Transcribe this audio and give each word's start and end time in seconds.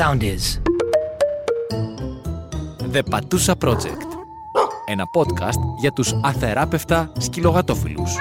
sound 0.00 0.22
is. 0.22 0.44
The 2.92 3.02
Patusa 3.10 3.54
Project. 3.64 4.06
Ένα 4.86 5.04
podcast 5.12 5.78
για 5.80 5.92
τους 5.92 6.12
αθεράπευτα 6.22 7.12
σκυλογατόφιλους. 7.18 8.14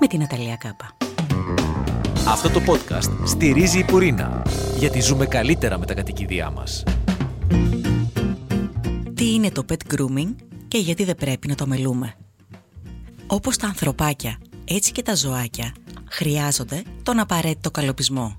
με 0.00 0.06
την 0.06 0.22
Αταλία 0.22 0.56
Κάπα. 0.56 0.96
Αυτό 2.28 2.50
το 2.50 2.60
podcast 2.66 3.26
στηρίζει 3.26 3.78
η 3.78 3.84
Πουρίνα, 3.84 4.42
γιατί 4.76 5.00
ζούμε 5.00 5.26
καλύτερα 5.26 5.78
με 5.78 5.86
τα 5.86 5.94
κατοικίδια 5.94 6.50
μας. 6.50 6.82
Τι 9.14 9.34
είναι 9.34 9.50
το 9.50 9.64
pet 9.68 9.94
grooming 9.94 10.34
και 10.68 10.78
γιατί 10.78 11.04
δεν 11.04 11.16
πρέπει 11.16 11.48
να 11.48 11.54
το 11.54 11.66
μελούμε; 11.66 12.14
Όπως 13.26 13.56
τα 13.56 13.66
ανθρωπάκια, 13.66 14.38
έτσι 14.64 14.92
και 14.92 15.02
τα 15.02 15.14
ζωάκια 15.14 15.74
χρειάζονται 16.08 16.82
τον 17.02 17.18
απαραίτητο 17.18 17.70
καλοπισμό. 17.70 18.36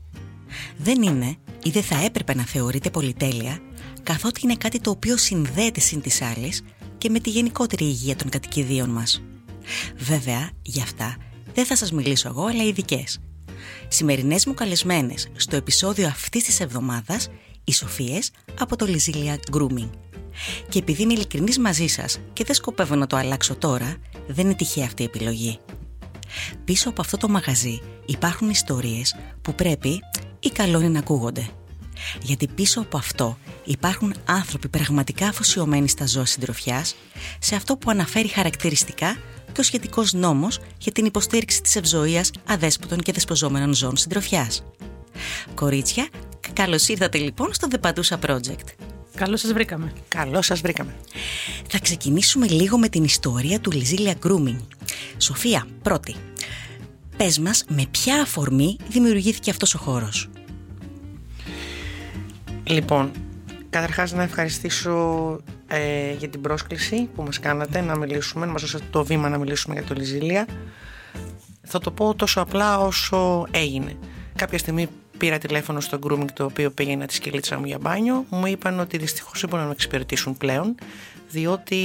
Δεν 0.78 1.02
είναι 1.02 1.36
ή 1.64 1.70
δεν 1.70 1.84
θα 1.84 2.04
έπρεπε 2.04 2.36
να 2.36 2.44
θεωρείται 2.44 2.90
πολυτέλεια, 2.90 3.60
καθότι 4.04 4.42
είναι 4.44 4.56
κάτι 4.56 4.80
το 4.80 4.90
οποίο 4.90 5.18
συνδέεται 5.18 5.80
συν 5.80 6.02
της 6.02 6.22
άλλης 6.22 6.64
και 6.98 7.10
με 7.10 7.20
τη 7.20 7.30
γενικότερη 7.30 7.86
υγεία 7.86 8.16
των 8.16 8.30
κατοικιδίων 8.30 8.90
μας. 8.90 9.22
Βέβαια, 9.98 10.50
γι' 10.62 10.82
αυτά 10.82 11.18
δεν 11.54 11.66
θα 11.66 11.76
σας 11.76 11.92
μιλήσω 11.92 12.28
εγώ, 12.28 12.46
αλλά 12.46 12.64
οι 12.64 12.68
ειδικές. 12.68 13.20
Σημερινές 13.88 14.46
μου 14.46 14.54
καλεσμένες 14.54 15.28
στο 15.36 15.56
επεισόδιο 15.56 16.08
αυτής 16.08 16.44
της 16.44 16.60
εβδομάδας, 16.60 17.30
οι 17.64 17.74
Σοφίες 17.74 18.32
από 18.60 18.76
το 18.76 18.86
Lizilia 18.90 19.36
Grooming. 19.52 19.90
Και 20.70 20.80
επειδή 20.80 21.02
είμαι 21.02 21.14
ειλικρινής 21.14 21.60
μαζί 21.60 21.88
σας 21.88 22.20
και 22.34 22.44
δεν 22.44 22.56
σκοπεύω 22.56 22.96
να 22.96 23.08
το 23.08 23.18
αλλάξω 23.18 23.56
τώρα, 23.56 23.96
δεν 24.28 24.46
είναι 24.46 24.56
τυχαία 24.56 24.86
αυτή 24.86 25.02
η 25.02 25.06
επιλογή. 25.06 25.60
Πίσω 26.64 26.90
από 26.90 27.02
αυτό 27.02 27.18
το 27.18 27.30
μαγαζί 27.30 27.82
υπάρχουν 28.06 28.50
ιστορίες 28.50 29.16
που 29.42 29.56
πρέπει 29.56 30.00
ή 30.40 30.50
καλό 30.50 30.80
είναι 30.80 30.90
να 30.90 31.00
ακούγονται. 31.00 31.50
Γιατί 32.22 32.48
πίσω 32.48 32.80
από 32.82 32.98
αυτό 32.98 33.38
υπάρχουν 33.64 34.14
άνθρωποι 34.26 34.68
πραγματικά 34.68 35.28
αφοσιωμένοι 35.28 35.88
στα 35.88 36.08
ζώα 36.08 36.26
συντροφιάς, 36.26 36.96
σε 37.40 37.56
αυτό 37.56 37.78
που 37.78 37.90
αναφέρει 37.90 38.28
χαρακτηριστικά 38.28 39.18
και 39.52 39.60
ο 39.60 39.64
σχετικός 39.64 40.14
νόμος 40.14 40.60
για 40.78 40.92
την 40.92 41.06
υποστήριξη 41.06 41.62
της 41.62 41.76
ευζοία 41.76 42.24
αδέσποτων 42.46 43.00
και 43.00 43.12
δεσποζόμενων 43.12 43.74
ζώων 43.74 43.98
συντροφιάς. 43.98 44.64
Κορίτσια, 45.56 46.08
καλώς 46.54 46.88
ήρθατε 46.88 47.18
λοιπόν 47.18 47.54
στο 47.54 47.68
The 47.72 47.90
Patusa 47.90 48.30
Project. 48.30 48.66
Καλώς 49.16 49.40
σας 49.40 49.54
βρήκαμε. 49.54 49.94
Καλώς 50.08 50.46
σας 50.46 50.62
βρήκαμε. 50.62 50.96
Θα 51.68 51.80
ξεκινήσουμε 51.80 52.48
λίγο 52.48 52.78
με 52.78 52.90
την 52.90 53.04
ιστορία 53.04 53.60
του 53.60 53.72
Lizilia 53.72 54.14
Grooming. 54.28 54.60
Σοφία, 55.18 55.68
πρώτη. 55.82 56.16
Πες 57.20 57.40
μας 57.40 57.64
με 57.70 57.86
ποια 57.92 58.22
αφορμή 58.22 58.78
δημιουργήθηκε 58.88 59.50
αυτός 59.50 59.76
ο 59.76 59.78
χώρος. 59.78 60.30
Λοιπόν, 62.64 63.12
καταρχάς 63.70 64.12
να 64.12 64.24
ευχαριστήσω 64.24 64.92
ε, 65.68 66.12
για 66.14 66.30
την 66.30 66.42
πρόσκληση 66.42 67.10
που 67.16 67.24
μας 67.24 67.40
κάνατε 67.40 67.82
να 67.82 67.98
μιλήσουμε, 67.98 68.46
να 68.46 68.52
μας 68.52 68.62
δώσατε 68.62 68.84
το 68.90 69.06
βήμα 69.06 69.30
να 69.30 69.38
μιλήσουμε 69.38 69.76
για 69.76 69.84
το 69.84 69.94
Λιζίλια. 69.94 70.48
Θα 71.62 71.80
το 71.80 71.92
πω 71.92 72.16
τόσο 72.16 72.42
απλά 72.42 72.80
όσο 72.80 73.48
έγινε. 73.52 73.98
Κάποια 74.36 74.58
στιγμή 74.58 74.88
πήρα 75.18 75.38
τηλέφωνο 75.38 75.80
στο 75.80 76.00
grooming 76.04 76.32
το 76.34 76.44
οποίο 76.44 76.72
πήγαινα 76.72 77.06
τη 77.06 77.14
σκελίτσα 77.14 77.60
μου 77.60 77.66
για 77.66 77.78
μπάνιο. 77.78 78.26
Μου 78.30 78.46
είπαν 78.46 78.80
ότι 78.80 78.98
δυστυχώς 78.98 79.40
δεν 79.40 79.50
μπορούν 79.50 79.64
να 79.64 79.70
με 79.70 79.76
εξυπηρετήσουν 79.76 80.38
πλέον 80.38 80.76
διότι 81.30 81.82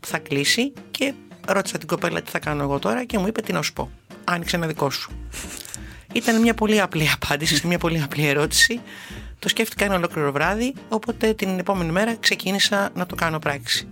θα 0.00 0.18
κλείσει 0.18 0.72
και 0.90 1.14
ρώτησα 1.46 1.78
την 1.78 1.88
κοπέλα 1.88 2.22
τι 2.22 2.30
θα 2.30 2.38
κάνω 2.38 2.62
εγώ 2.62 2.78
τώρα 2.78 3.04
και 3.04 3.18
μου 3.18 3.26
είπε 3.26 3.40
τι 3.40 3.52
να 3.52 3.62
σου 3.62 3.72
πω. 3.72 3.90
Άνοιξε 4.30 4.56
ένα 4.56 4.66
δικό 4.66 4.90
σου. 4.90 5.10
Ήταν 6.12 6.40
μια 6.40 6.54
πολύ 6.54 6.80
απλή 6.80 7.10
απάντηση 7.10 7.56
σε 7.56 7.66
μια 7.66 7.78
πολύ 7.78 8.02
απλή 8.02 8.26
ερώτηση. 8.26 8.80
Το 9.38 9.48
σκέφτηκα 9.48 9.84
ένα 9.84 9.94
ολόκληρο 9.94 10.32
βράδυ, 10.32 10.74
οπότε 10.88 11.34
την 11.34 11.58
επόμενη 11.58 11.92
μέρα 11.92 12.16
ξεκίνησα 12.16 12.90
να 12.94 13.06
το 13.06 13.14
κάνω 13.14 13.38
πράξη. 13.38 13.88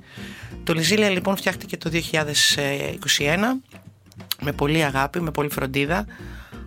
Το 0.65 0.73
Λιζίλια 0.73 1.11
λοιπόν 1.11 1.37
φτιάχτηκε 1.37 1.77
το 1.77 1.91
2021 1.93 2.01
με 4.41 4.53
πολύ 4.53 4.85
αγάπη, 4.85 5.21
με 5.21 5.31
πολύ 5.31 5.51
φροντίδα 5.51 6.07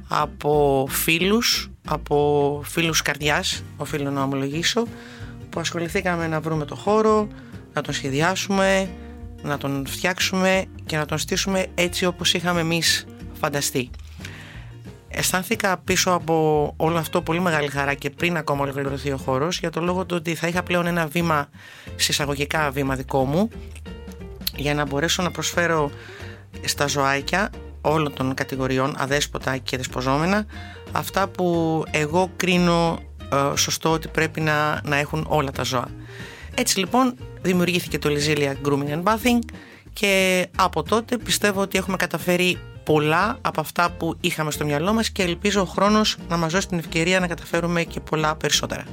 από 0.07 0.85
φίλους, 0.89 1.69
από 1.87 2.61
φίλους 2.65 3.01
καρδιάς, 3.01 3.63
οφείλω 3.77 4.11
να 4.11 4.21
ομολογήσω, 4.21 4.87
που 5.49 5.59
ασχοληθήκαμε 5.59 6.27
να 6.27 6.39
βρούμε 6.39 6.65
το 6.65 6.75
χώρο, 6.75 7.27
να 7.73 7.81
τον 7.81 7.93
σχεδιάσουμε, 7.93 8.89
να 9.41 9.57
τον 9.57 9.85
φτιάξουμε 9.87 10.65
και 10.85 10.97
να 10.97 11.05
τον 11.05 11.17
στήσουμε 11.17 11.67
έτσι 11.75 12.05
όπως 12.05 12.33
είχαμε 12.33 12.59
εμείς 12.59 13.05
φανταστεί. 13.39 13.89
Αισθάνθηκα 15.07 15.77
πίσω 15.77 16.11
από 16.11 16.73
όλο 16.77 16.97
αυτό 16.97 17.21
πολύ 17.21 17.39
μεγάλη 17.39 17.67
χαρά 17.67 17.93
και 17.93 18.09
πριν 18.09 18.37
ακόμα 18.37 18.61
ολοκληρωθεί 18.61 19.11
ο 19.11 19.17
χώρος 19.17 19.59
για 19.59 19.69
το 19.69 19.81
λόγο 19.81 20.05
του 20.05 20.15
ότι 20.15 20.35
θα 20.35 20.47
είχα 20.47 20.63
πλέον 20.63 20.85
ένα 20.85 21.07
βήμα, 21.07 21.49
συσσαγωγικά 21.95 22.71
βήμα 22.71 22.95
δικό 22.95 23.25
μου 23.25 23.49
για 24.55 24.73
να 24.73 24.85
μπορέσω 24.85 25.23
να 25.23 25.31
προσφέρω 25.31 25.91
στα 26.65 26.87
ζωάκια 26.87 27.49
όλων 27.81 28.13
των 28.13 28.33
κατηγοριών, 28.33 28.95
αδέσποτα 28.97 29.57
και 29.57 29.77
δεσποζόμενα, 29.77 30.45
αυτά 30.91 31.27
που 31.27 31.83
εγώ 31.91 32.31
κρίνω 32.35 32.99
ε, 33.33 33.55
σωστό 33.55 33.91
ότι 33.91 34.07
πρέπει 34.07 34.41
να, 34.41 34.81
να 34.83 34.95
έχουν 34.95 35.25
όλα 35.27 35.51
τα 35.51 35.63
ζώα. 35.63 35.87
Έτσι 36.55 36.79
λοιπόν 36.79 37.15
δημιουργήθηκε 37.41 37.99
το 37.99 38.09
Lizilia 38.11 38.53
Grooming 38.67 38.89
and 38.89 39.03
Bathing 39.03 39.39
και 39.93 40.47
από 40.57 40.83
τότε 40.83 41.17
πιστεύω 41.17 41.61
ότι 41.61 41.77
έχουμε 41.77 41.97
καταφέρει 41.97 42.57
πολλά 42.93 43.37
από 43.41 43.61
αυτά 43.61 43.89
που 43.89 44.15
είχαμε 44.19 44.51
στο 44.51 44.65
μυαλό 44.65 44.93
μας 44.93 45.09
και 45.09 45.23
ελπίζω 45.23 45.61
ο 45.61 45.65
χρόνος 45.65 46.17
να 46.29 46.37
μας 46.37 46.51
δώσει 46.51 46.67
την 46.67 46.77
ευκαιρία 46.77 47.19
να 47.19 47.27
καταφέρουμε 47.27 47.83
και 47.83 47.99
πολλά 47.99 48.35
περισσότερα. 48.35 48.83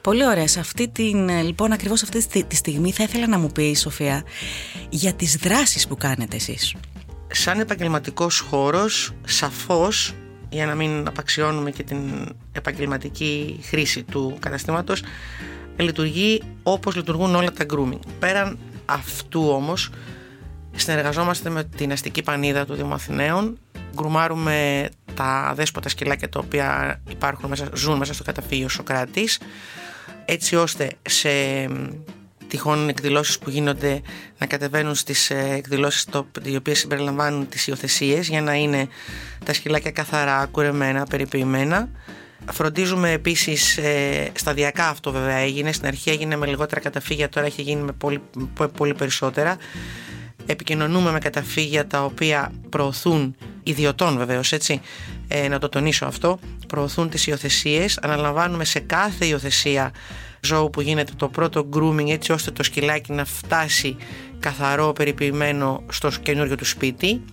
Πολύ 0.00 0.26
ωραία. 0.26 0.48
Σε 0.48 0.60
αυτή 0.60 0.88
την, 0.88 1.28
λοιπόν, 1.28 1.72
ακριβώς 1.72 2.02
αυτή 2.02 2.44
τη 2.44 2.56
στιγμή 2.56 2.92
θα 2.92 3.02
ήθελα 3.02 3.26
να 3.26 3.38
μου 3.38 3.48
πεις, 3.48 3.80
Σοφία, 3.80 4.24
για 4.88 5.12
τις 5.12 5.36
δράσεις 5.36 5.86
που 5.88 5.96
κάνετε 5.96 6.36
εσείς. 6.36 6.74
Σαν 7.30 7.60
επαγγελματικός 7.60 8.38
χώρος, 8.38 9.12
σαφώς, 9.24 10.14
για 10.48 10.66
να 10.66 10.74
μην 10.74 11.06
απαξιώνουμε 11.06 11.70
και 11.70 11.82
την 11.82 12.28
επαγγελματική 12.52 13.60
χρήση 13.62 14.02
του 14.02 14.36
καταστήματος, 14.40 15.02
λειτουργεί 15.76 16.42
όπως 16.62 16.96
λειτουργούν 16.96 17.34
όλα 17.34 17.52
τα 17.52 17.66
grooming. 17.74 18.00
Πέραν 18.18 18.58
αυτού 18.84 19.48
όμως, 19.48 19.90
συνεργαζόμαστε 20.76 21.50
με 21.50 21.64
την 21.64 21.92
αστική 21.92 22.22
πανίδα 22.22 22.66
του 22.66 22.74
Δήμου 22.74 22.94
Αθηναίων, 22.94 23.58
γκρουμάρουμε 23.94 24.88
τα 25.14 25.52
δέσποτα 25.54 25.88
σκυλάκια 25.88 26.28
τα 26.28 26.40
οποία 26.44 27.00
υπάρχουν 27.08 27.48
μέσα, 27.48 27.68
ζουν 27.74 27.96
μέσα 27.96 28.14
στο 28.14 28.22
καταφύγιο 28.22 28.68
Σοκράτης, 28.68 29.38
έτσι 30.24 30.56
ώστε 30.56 30.90
σε 31.02 31.28
τυχόν 32.48 32.88
εκδηλώσεις 32.88 33.38
που 33.38 33.50
γίνονται 33.50 34.02
να 34.38 34.46
κατεβαίνουν 34.46 34.94
στις 34.94 35.30
ε, 35.30 35.48
εκδηλώσεις 35.56 36.06
οι 36.42 36.56
οποίες 36.56 36.78
συμπεριλαμβάνουν 36.78 37.48
τις 37.48 37.66
υιοθεσίες 37.66 38.28
για 38.28 38.40
να 38.42 38.54
είναι 38.54 38.88
τα 39.44 39.52
σκυλάκια 39.52 39.90
καθαρά, 39.90 40.48
κουρεμένα, 40.50 41.04
περιποιημένα 41.04 41.88
Φροντίζουμε 42.52 43.10
επίσης 43.10 43.76
ε, 43.76 44.30
σταδιακά 44.34 44.88
αυτό 44.88 45.12
βέβαια 45.12 45.36
έγινε. 45.36 45.72
Στην 45.72 45.86
αρχή 45.86 46.10
έγινε 46.10 46.36
με 46.36 46.46
λιγότερα 46.46 46.80
καταφύγια, 46.80 47.28
τώρα 47.28 47.46
έχει 47.46 47.62
γίνει 47.62 47.82
με 47.82 47.92
πολύ, 47.92 48.22
πολύ 48.76 48.94
περισσότερα. 48.94 49.56
Επικοινωνούμε 50.46 51.10
με 51.10 51.18
καταφύγια 51.18 51.86
τα 51.86 52.04
οποία 52.04 52.52
προωθούν 52.68 53.36
ιδιωτών 53.62 54.16
βεβαίως, 54.16 54.52
έτσι, 54.52 54.80
ε, 55.28 55.48
να 55.48 55.58
το 55.58 55.68
τονίσω 55.68 56.06
αυτό. 56.06 56.38
Προωθούν 56.66 57.08
τις 57.08 57.26
υιοθεσίες. 57.26 57.98
Αναλαμβάνουμε 58.02 58.64
σε 58.64 58.80
κάθε 58.80 59.26
υιοθεσία 59.26 59.92
ζώου 60.40 60.70
που 60.70 60.80
γίνεται 60.80 61.12
το 61.16 61.28
πρώτο 61.28 61.68
grooming 61.72 62.10
έτσι 62.10 62.32
ώστε 62.32 62.50
το 62.50 62.62
σκυλάκι 62.62 63.12
να 63.12 63.24
φτάσει 63.24 63.96
καθαρό, 64.40 64.92
περιποιημένο 64.92 65.82
στο 65.90 66.10
καινούριο 66.22 66.56
του 66.56 66.64
σπίτι. 66.64 67.24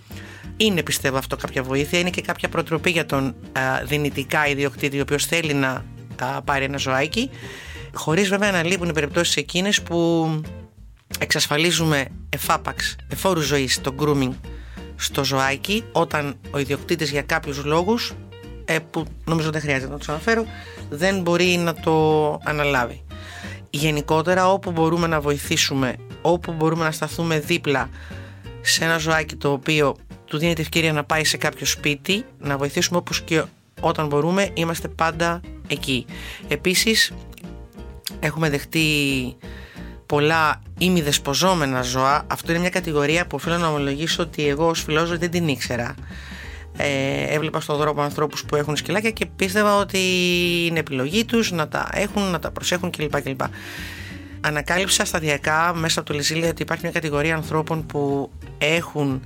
Είναι 0.58 0.84
πιστεύω 0.84 1.18
αυτό 1.18 1.36
κάποια 1.36 1.64
βοήθεια, 1.64 2.00
είναι 2.00 2.10
και 2.10 2.22
κάποια 2.22 2.50
προτροπή 2.50 2.90
για 2.90 3.06
τον 3.06 3.36
α, 3.52 3.62
δυνητικά 3.86 4.48
ιδιοκτήτη 4.48 4.98
ο 4.98 5.02
οποίος 5.02 5.26
θέλει 5.26 5.54
να 5.54 5.86
α, 6.20 6.42
πάρει 6.42 6.64
ένα 6.64 6.78
ζωάκι 6.78 7.30
χωρίς 7.94 8.30
βέβαια 8.30 8.52
να 8.52 8.64
λείπουν 8.64 8.90
οι 8.90 8.94
περιπτώσεις 8.94 9.36
εκείνες 9.36 9.81
που 9.81 10.30
εξασφαλίζουμε 11.19 12.06
εφάπαξ, 12.33 12.95
εφόρου 13.07 13.42
ζωής 13.42 13.81
το 13.81 13.95
grooming 14.00 14.31
στο 14.95 15.24
ζωάκι 15.24 15.83
όταν 15.92 16.36
ο 16.51 16.60
ιδιοκτήτης 16.60 17.12
για 17.12 17.22
κάποιους 17.22 17.66
λόγους 17.66 18.13
ε, 18.66 18.80
που 18.92 19.06
νομίζω 19.25 19.51
δεν 19.51 19.62
χρειάζεται 19.62 19.92
να 19.92 19.98
τους 19.98 20.10
αναφέρω 20.10 20.45
δεν 20.89 21.22
μπορεί 21.22 21.45
να 21.45 21.74
το 21.74 22.38
αναλάβει. 22.44 23.04
Γενικότερα 23.69 24.51
όπου 24.51 24.72
μπορούμε 24.72 25.07
να 25.07 25.22
βοηθήσουμε, 25.22 25.95
όπου 26.22 26.51
μπορούμε 26.51 26.83
να 26.83 26.92
σταθούμε 26.92 27.39
δίπλα 27.39 27.89
σε 28.62 28.83
ένα 28.83 28.98
ζωάκι 28.98 29.36
το 29.36 29.51
οποίο 29.51 29.95
του 30.25 30.38
δίνει 30.38 30.54
την 30.54 30.63
ευκαιρία 30.63 30.94
να 30.94 31.04
πάει 31.04 31.24
σε 31.24 31.38
κάποιο 31.38 31.66
σπίτι, 31.66 32.25
να 32.39 32.57
βοηθήσουμε 32.57 32.98
όπως 32.98 33.22
και 33.22 33.44
όταν 33.81 34.07
μπορούμε, 34.07 34.50
είμαστε 34.54 34.88
πάντα 34.88 35.42
εκεί. 35.68 36.06
Επίσης, 36.48 37.12
έχουμε 38.19 38.50
δεχτεί 38.50 38.86
πολλά 40.12 40.62
ημιδεσποζόμενα 40.78 41.81
ζώα. 41.81 42.24
Αυτό 42.28 42.52
είναι 42.52 42.60
μια 42.60 42.69
κατηγορία 42.69 43.28
που 43.28 43.36
οφείλω 43.36 43.58
να 43.58 43.68
ομολογήσω 43.68 44.24
ότι 44.24 44.48
εγώ 44.48 44.68
ως 44.68 44.84
φιλόζωη 44.84 45.18
δεν 45.18 45.31
την 45.31 45.48
ήξερα. 45.48 45.96
ε, 46.78 47.24
έβλεπα 47.34 47.60
στον 47.60 47.78
δρόμο 47.78 48.02
ανθρώπους 48.02 48.46
που 48.46 48.56
έχουν 48.56 48.75
σκυλάκια 48.75 49.12
και 49.12 49.25
πίστευα 49.25 49.78
ότι 49.78 50.00
είναι 50.66 50.80
επιλογή 50.80 51.25
τους 51.25 51.52
να 51.52 51.68
τα 51.68 51.90
έχουν, 51.94 52.24
να 52.24 52.40
τα 52.40 52.52
προσέχουν 52.52 52.90
κλπ. 52.90 53.22
κλπ. 53.22 53.42
Ανακάλυψα 54.42 55.06
σταδιακά 55.06 55.74
μέσα 55.75 56.00
από 56.00 56.10
το 56.10 56.16
Λιζίλια 56.16 56.50
ότι 56.50 56.62
υπάρχει 56.62 56.84
μια 56.84 56.94
κατηγορία 56.94 57.36
ανθρώπων 57.36 57.86
που 57.86 58.31
έχουν 58.57 59.22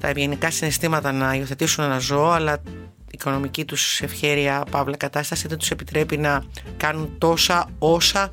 τα 0.00 0.08
ευγενικά 0.08 0.50
συναισθήματα 0.50 1.12
να 1.12 1.34
υιοθετήσουν 1.34 1.84
ένα 1.84 1.98
ζώο, 1.98 2.30
αλλά 2.30 2.52
η 2.64 3.10
οικονομική 3.10 3.64
τους 3.64 4.00
ευχέρεια, 4.00 4.64
παύλα 4.70 4.96
κατάσταση 4.96 5.48
δεν 5.48 5.58
τους 5.58 5.70
επιτρέπει 5.70 6.16
να 6.16 6.44
κάνουν 6.76 7.14
τόσα 7.18 7.68
όσα 7.78 8.30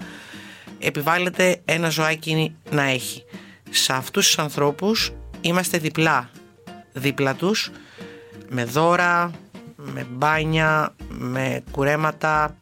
επιβάλλεται 0.81 1.61
ένα 1.65 1.89
ζωάκι 1.89 2.55
να 2.71 2.83
έχει. 2.83 3.23
Σε 3.69 3.93
αυτούς 3.93 4.25
τους 4.25 4.39
ανθρώπους 4.39 5.11
είμαστε 5.41 5.77
διπλά 5.77 6.29
δίπλα 6.93 7.33
τους 7.33 7.71
με 8.49 8.65
δώρα, 8.65 9.31
με 9.75 10.07
μπάνια, 10.11 10.95
με 11.09 11.63
κουρέματα 11.71 12.57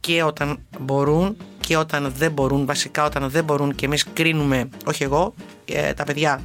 και 0.00 0.22
όταν 0.22 0.58
μπορούν 0.78 1.36
και 1.60 1.76
όταν 1.76 2.12
δεν 2.16 2.32
μπορούν, 2.32 2.66
βασικά 2.66 3.04
όταν 3.04 3.30
δεν 3.30 3.44
μπορούν 3.44 3.74
και 3.74 3.86
εμείς 3.86 4.04
κρίνουμε, 4.12 4.68
όχι 4.84 5.02
εγώ, 5.02 5.34
ε, 5.64 5.92
τα 5.92 6.04
παιδιά 6.04 6.40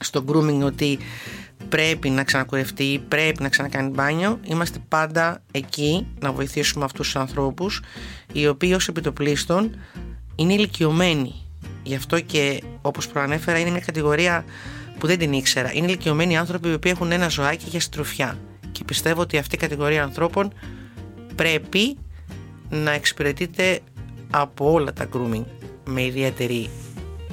στο 0.00 0.24
grooming 0.28 0.60
ότι 0.64 0.98
πρέπει 1.68 2.10
να 2.10 2.24
ξανακουρευτεί, 2.24 3.04
πρέπει 3.08 3.42
να 3.42 3.48
ξανακάνει 3.48 3.88
μπάνιο, 3.88 4.40
είμαστε 4.42 4.78
πάντα 4.88 5.42
εκεί 5.50 6.06
να 6.20 6.32
βοηθήσουμε 6.32 6.84
αυτούς 6.84 7.06
τους 7.06 7.16
ανθρώπους 7.16 7.82
οι 8.32 8.46
οποίοι 8.46 8.72
ως 8.74 8.88
επιτοπλίστων 8.88 9.76
είναι 10.34 10.52
ηλικιωμένοι. 10.52 11.34
Γι' 11.82 11.94
αυτό 11.94 12.20
και 12.20 12.62
όπως 12.82 13.08
προανέφερα 13.08 13.58
είναι 13.58 13.70
μια 13.70 13.80
κατηγορία 13.80 14.44
που 14.98 15.06
δεν 15.06 15.18
την 15.18 15.32
ήξερα. 15.32 15.72
Είναι 15.72 15.86
ηλικιωμένοι 15.86 16.36
άνθρωποι 16.36 16.68
οι 16.68 16.72
οποίοι 16.72 16.92
έχουν 16.94 17.12
ένα 17.12 17.28
ζωάκι 17.28 17.64
για 17.68 17.80
στροφιά. 17.80 18.38
Και 18.72 18.84
πιστεύω 18.84 19.20
ότι 19.20 19.38
αυτή 19.38 19.54
η 19.54 19.58
κατηγορία 19.58 20.02
ανθρώπων 20.02 20.52
πρέπει 21.34 21.96
να 22.68 22.90
εξυπηρετείται 22.90 23.80
από 24.30 24.72
όλα 24.72 24.92
τα 24.92 25.08
grooming 25.12 25.44
με 25.84 26.04
ιδιαίτερη 26.04 26.70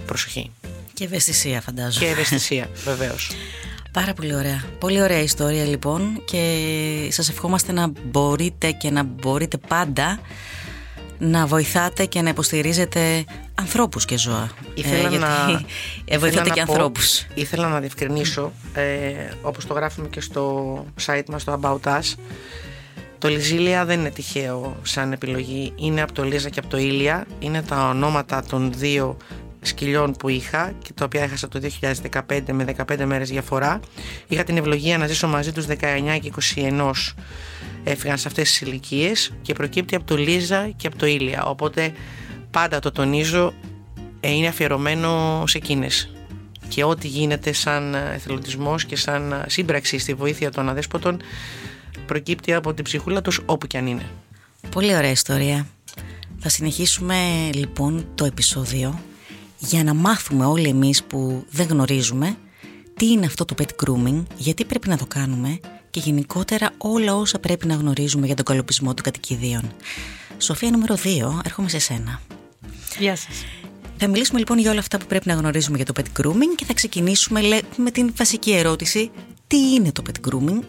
προσοχή. 0.05 0.51
Και 0.93 1.03
ευαισθησία 1.03 1.61
φαντάζομαι. 1.61 2.05
Και 2.05 2.11
ευαισθησία 2.11 2.69
βεβαίως. 2.89 3.31
Πάρα 3.91 4.13
πολύ 4.13 4.35
ωραία. 4.35 4.63
Πολύ 4.79 5.01
ωραία 5.01 5.19
ιστορία 5.21 5.65
λοιπόν 5.65 6.21
και 6.25 6.67
σας 7.11 7.29
ευχόμαστε 7.29 7.71
να 7.71 7.91
μπορείτε 8.03 8.71
και 8.71 8.89
να 8.89 9.03
μπορείτε 9.03 9.57
πάντα 9.57 10.19
να 11.19 11.45
βοηθάτε 11.45 12.05
και 12.05 12.21
να 12.21 12.29
υποστηρίζετε 12.29 13.25
ανθρώπους 13.55 14.05
και 14.05 14.17
ζώα. 14.17 14.49
Ήθελα 14.73 14.97
ε, 14.97 14.99
γιατί 14.99 15.17
να, 15.17 15.27
ε, 16.05 16.17
βοηθάτε 16.17 16.27
ήθελα 16.27 16.53
και 16.53 16.59
να 16.59 16.65
πω- 16.65 16.73
ανθρώπους. 16.75 17.25
Ήθελα 17.33 17.67
να 17.67 17.79
διευκρινίσω, 17.79 18.51
ε, 18.73 18.83
όπως 19.41 19.65
το 19.65 19.73
γράφουμε 19.73 20.07
και 20.07 20.21
στο 20.21 20.85
site 21.05 21.23
μας, 21.29 21.43
το 21.43 21.59
About 21.61 21.89
Us, 21.89 22.15
το 23.17 23.27
Λιζίλια 23.27 23.85
δεν 23.85 23.99
είναι 23.99 24.09
τυχαίο 24.09 24.75
σαν 24.81 25.11
επιλογή. 25.11 25.73
Είναι 25.75 26.01
από 26.01 26.13
το 26.13 26.23
Λίζα 26.23 26.49
και 26.49 26.59
από 26.59 26.67
το 26.67 26.77
Ήλια. 26.77 27.25
Είναι 27.39 27.61
τα 27.61 27.89
ονόματα 27.89 28.43
των 28.43 28.71
δύο 28.75 29.17
σκυλιών 29.61 30.11
που 30.11 30.29
είχα 30.29 30.73
και 30.83 30.93
τα 30.93 31.05
οποία 31.05 31.23
έχασα 31.23 31.47
το 31.47 31.61
2015 32.27 32.39
με 32.51 32.75
15 32.87 33.03
μέρες 33.05 33.29
διαφορά. 33.29 33.79
Είχα 34.27 34.43
την 34.43 34.57
ευλογία 34.57 34.97
να 34.97 35.07
ζήσω 35.07 35.27
μαζί 35.27 35.51
τους 35.51 35.65
19 35.65 35.75
και 36.21 36.31
21 36.55 36.91
έφυγαν 37.83 38.17
σε 38.17 38.27
αυτές 38.27 38.49
τις 38.49 38.61
ηλικίες 38.61 39.33
και 39.41 39.53
προκύπτει 39.53 39.95
από 39.95 40.05
το 40.05 40.17
Λίζα 40.17 40.69
και 40.69 40.87
από 40.87 40.97
το 40.97 41.05
Ήλια. 41.05 41.45
Οπότε 41.45 41.93
πάντα 42.51 42.79
το 42.79 42.91
τονίζω 42.91 43.53
ε, 44.19 44.31
είναι 44.31 44.47
αφιερωμένο 44.47 45.43
σε 45.47 45.57
εκείνες 45.57 46.13
και 46.67 46.83
ό,τι 46.83 47.07
γίνεται 47.07 47.51
σαν 47.51 47.93
ε, 47.93 48.11
εθελοντισμός 48.13 48.85
και 48.85 48.95
σαν 48.95 49.31
ε, 49.31 49.43
σύμπραξη 49.47 49.97
στη 49.97 50.13
βοήθεια 50.13 50.51
των 50.51 50.69
αδέσποτων 50.69 51.21
προκύπτει 52.05 52.53
από 52.53 52.73
την 52.73 52.83
ψυχούλα 52.83 53.21
τους 53.21 53.41
όπου 53.45 53.67
και 53.67 53.77
αν 53.77 53.87
είναι. 53.87 54.05
Πολύ 54.69 54.95
ωραία 54.95 55.11
ιστορία. 55.11 55.67
Θα 56.39 56.49
συνεχίσουμε 56.49 57.15
λοιπόν 57.53 58.07
το 58.15 58.25
επεισόδιο 58.25 58.99
για 59.57 59.83
να 59.83 59.93
μάθουμε 59.93 60.45
όλοι 60.45 60.67
εμείς 60.67 61.03
που 61.03 61.45
δεν 61.49 61.67
γνωρίζουμε 61.67 62.37
τι 62.95 63.11
είναι 63.11 63.25
αυτό 63.25 63.45
το 63.45 63.55
pet 63.57 63.83
grooming, 63.83 64.23
γιατί 64.37 64.65
πρέπει 64.65 64.89
να 64.89 64.97
το 64.97 65.05
κάνουμε 65.05 65.59
και 65.89 65.99
γενικότερα 65.99 66.71
όλα 66.77 67.15
όσα 67.15 67.39
πρέπει 67.39 67.67
να 67.67 67.73
γνωρίζουμε 67.75 68.25
για 68.25 68.35
τον 68.35 68.45
καλοπισμό 68.45 68.93
των 68.93 69.03
κατοικιδίων. 69.03 69.71
Σοφία 70.37 70.71
νούμερο 70.71 70.95
2, 71.03 71.39
έρχομαι 71.45 71.69
σε 71.69 71.79
σένα. 71.79 72.21
Γεια 72.99 73.15
σας. 73.15 73.43
Θα 73.97 74.07
μιλήσουμε 74.07 74.39
λοιπόν 74.39 74.59
για 74.59 74.71
όλα 74.71 74.79
αυτά 74.79 74.97
που 74.97 75.05
πρέπει 75.05 75.27
να 75.27 75.33
γνωρίζουμε 75.33 75.77
για 75.77 75.85
το 75.85 75.93
pet 75.97 76.21
grooming 76.21 76.55
και 76.55 76.65
θα 76.65 76.73
ξεκινήσουμε 76.73 77.41
λέ- 77.41 77.77
με 77.77 77.91
την 77.91 78.11
βασική 78.15 78.51
ερώτηση 78.51 79.11
τι 79.47 79.57
είναι 79.73 79.91
το 79.91 80.03
pet 80.07 80.29
grooming 80.29 80.59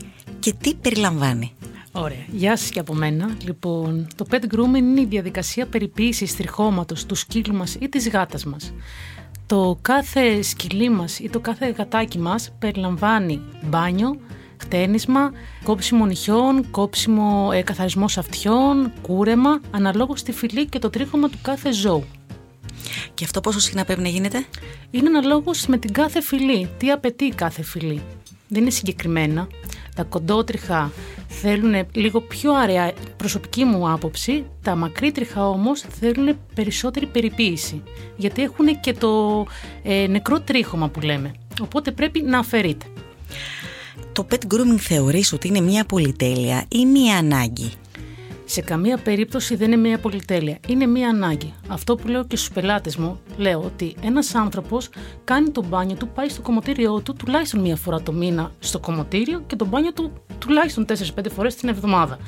και 0.40 0.52
τι 0.60 0.74
περιλαμβάνει; 0.74 1.52
Ωραία. 1.92 2.24
Γεια 2.32 2.56
σας 2.56 2.70
και 2.70 2.78
από 2.80 2.94
μένα. 2.94 3.36
Λοιπόν, 3.44 4.06
το 4.16 4.26
pet 4.30 4.54
grooming 4.54 4.76
είναι 4.76 5.00
η 5.00 5.06
διαδικασία 5.06 5.66
περιποίησης 5.66 6.36
τριχώματος 6.36 7.06
του 7.06 7.14
σκύλου 7.14 7.54
μας 7.54 7.76
ή 7.80 7.88
της 7.88 8.08
γάτας 8.08 8.44
μας. 8.44 8.72
Το 9.46 9.78
κάθε 9.82 10.42
σκυλί 10.42 10.90
μας 10.90 11.18
ή 11.18 11.28
το 11.30 11.40
κάθε 11.40 11.74
γατάκι 11.78 12.18
μας 12.18 12.50
περιλαμβάνει 12.58 13.40
μπάνιο, 13.62 14.16
χτένισμα, 14.60 15.32
κόψιμο 15.64 16.06
νυχιών, 16.06 16.70
κόψιμο 16.70 17.50
ε, 17.52 17.62
καθαρισμός 17.62 18.18
αυτιών, 18.18 18.92
κούρεμα, 19.02 19.60
αναλόγως 19.70 20.20
στη 20.20 20.32
φυλή 20.32 20.66
και 20.66 20.78
το 20.78 20.90
τρίχωμα 20.90 21.28
του 21.28 21.38
κάθε 21.42 21.72
ζώου. 21.72 22.04
Και 23.14 23.24
αυτό 23.24 23.40
πόσο 23.40 23.60
συχνά 23.60 23.84
πρέπει 23.84 24.00
να 24.00 24.08
γίνεται; 24.08 24.44
είναι 24.90 25.08
αναλόγως 25.08 25.66
με 25.66 25.78
την 25.78 25.92
κάθε 25.92 26.22
φυλή. 26.22 26.68
Τι 26.78 26.90
απαιτεί 26.90 27.24
η 27.24 27.34
κάθε 27.34 27.62
φυλή; 27.62 28.02
Δεν 28.48 28.60
είναι 28.62 28.70
συγκεκριμένα. 28.70 29.48
Τα 29.94 30.02
κοντότριχα 30.04 30.92
θέλουν 31.28 31.86
λίγο 31.92 32.20
πιο 32.20 32.54
αραιά, 32.54 32.92
προσωπική 33.16 33.64
μου 33.64 33.90
άποψη. 33.90 34.44
Τα 34.62 34.76
μακρύτριχα 34.76 35.48
όμως 35.48 35.80
θέλουν 35.80 36.36
περισσότερη 36.54 37.06
περιποίηση. 37.06 37.82
Γιατί 38.16 38.42
έχουν 38.42 38.80
και 38.80 38.92
το 38.92 39.46
ε, 39.82 40.06
νεκρό 40.06 40.40
τρίχωμα 40.40 40.88
που 40.88 41.00
λέμε. 41.00 41.32
Οπότε 41.60 41.90
πρέπει 41.90 42.22
να 42.22 42.38
αφαιρείτε. 42.38 42.86
Το 44.20 44.26
pet 44.30 44.54
grooming 44.54 44.78
θεωρείς 44.78 45.32
ότι 45.32 45.48
είναι 45.48 45.60
μια 45.60 45.84
πολυτέλεια 45.84 46.64
ή 46.68 46.86
μια 46.86 47.16
ανάγκη; 47.16 47.72
Σε 48.44 48.60
καμία 48.60 48.96
περίπτωση 48.96 49.56
δεν 49.56 49.72
είναι 49.72 49.88
μια 49.88 49.98
πολυτέλεια. 49.98 50.58
Είναι 50.68 50.86
μια 50.86 51.08
ανάγκη. 51.08 51.54
Αυτό 51.68 51.94
που 51.94 52.08
λέω 52.08 52.24
και 52.24 52.36
στους 52.36 52.50
πελάτες 52.50 52.96
μου, 52.96 53.20
λέω 53.36 53.60
ότι 53.60 53.94
ένας 54.02 54.34
άνθρωπος 54.34 54.88
κάνει 55.24 55.50
το 55.50 55.64
μπάνιο 55.64 55.96
του, 55.96 56.08
πάει 56.08 56.28
στο 56.28 56.42
κομμωτήριό 56.42 57.00
του 57.00 57.12
τουλάχιστον 57.12 57.60
μία 57.60 57.76
φορά 57.76 58.02
το 58.02 58.12
μήνα 58.12 58.52
στο 58.58 58.78
κομμωτήριο 58.78 59.42
και 59.46 59.56
το 59.56 59.64
μπάνιο 59.64 59.92
του 59.92 60.12
τουλάχιστον 60.38 60.84
4-5 60.84 61.30
φορές 61.34 61.54
την 61.54 61.68
εβδομάδα. 61.68 62.18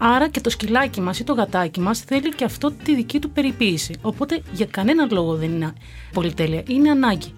Άρα 0.00 0.28
και 0.28 0.40
το 0.40 0.50
σκυλάκι 0.50 1.00
μας 1.00 1.18
ή 1.18 1.24
το 1.24 1.32
γατάκι 1.32 1.80
μας 1.80 2.00
θέλει 2.00 2.34
και 2.34 2.44
αυτό 2.44 2.72
τη 2.84 2.94
δική 2.94 3.18
του 3.18 3.30
περιποίηση. 3.30 3.94
Οπότε 4.00 4.42
για 4.52 4.66
κανένα 4.66 5.08
λόγο 5.10 5.34
δεν 5.34 5.50
είναι 5.50 5.72
πολυτέλεια. 6.12 6.62
Είναι 6.66 6.90
ανάγκη. 6.90 7.32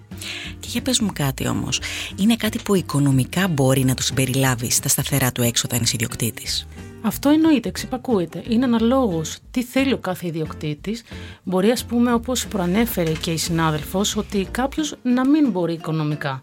Και 0.59 0.67
για 0.67 0.81
πες 0.81 0.99
μου 0.99 1.09
κάτι 1.13 1.47
όμως, 1.47 1.81
είναι 2.15 2.35
κάτι 2.35 2.59
που 2.63 2.75
οικονομικά 2.75 3.47
μπορεί 3.47 3.83
να 3.83 3.93
το 3.93 4.01
συμπεριλάβει 4.01 4.71
στα 4.71 4.87
σταθερά 4.87 5.31
του 5.31 5.41
έξοδα 5.41 5.75
ένας 5.75 5.93
ιδιοκτήτης; 5.93 6.67
Αυτό 7.01 7.29
εννοείται, 7.29 7.69
εξυπακούεται. 7.69 8.43
Είναι 8.47 8.65
αναλόγως 8.65 9.37
τι 9.51 9.63
θέλει 9.63 9.93
ο 9.93 9.97
κάθε 9.97 10.27
ιδιοκτήτης. 10.27 11.03
Μπορεί, 11.43 11.69
ας 11.69 11.85
πούμε, 11.85 12.13
όπως 12.13 12.47
προανέφερε 12.47 13.11
και 13.11 13.31
η 13.31 13.37
συνάδελφος, 13.37 14.15
ότι 14.15 14.47
κάποιος 14.51 14.95
να 15.03 15.27
μην 15.27 15.49
μπορεί 15.49 15.73
οικονομικά. 15.73 16.41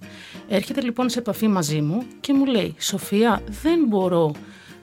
Έρχεται 0.48 0.80
λοιπόν 0.80 1.08
σε 1.08 1.18
επαφή 1.18 1.48
μαζί 1.48 1.80
μου 1.80 2.02
και 2.20 2.32
μου 2.32 2.44
λέει: 2.44 2.74
Σοφία, 2.78 3.42
δεν 3.62 3.84
μπορώ 3.88 4.32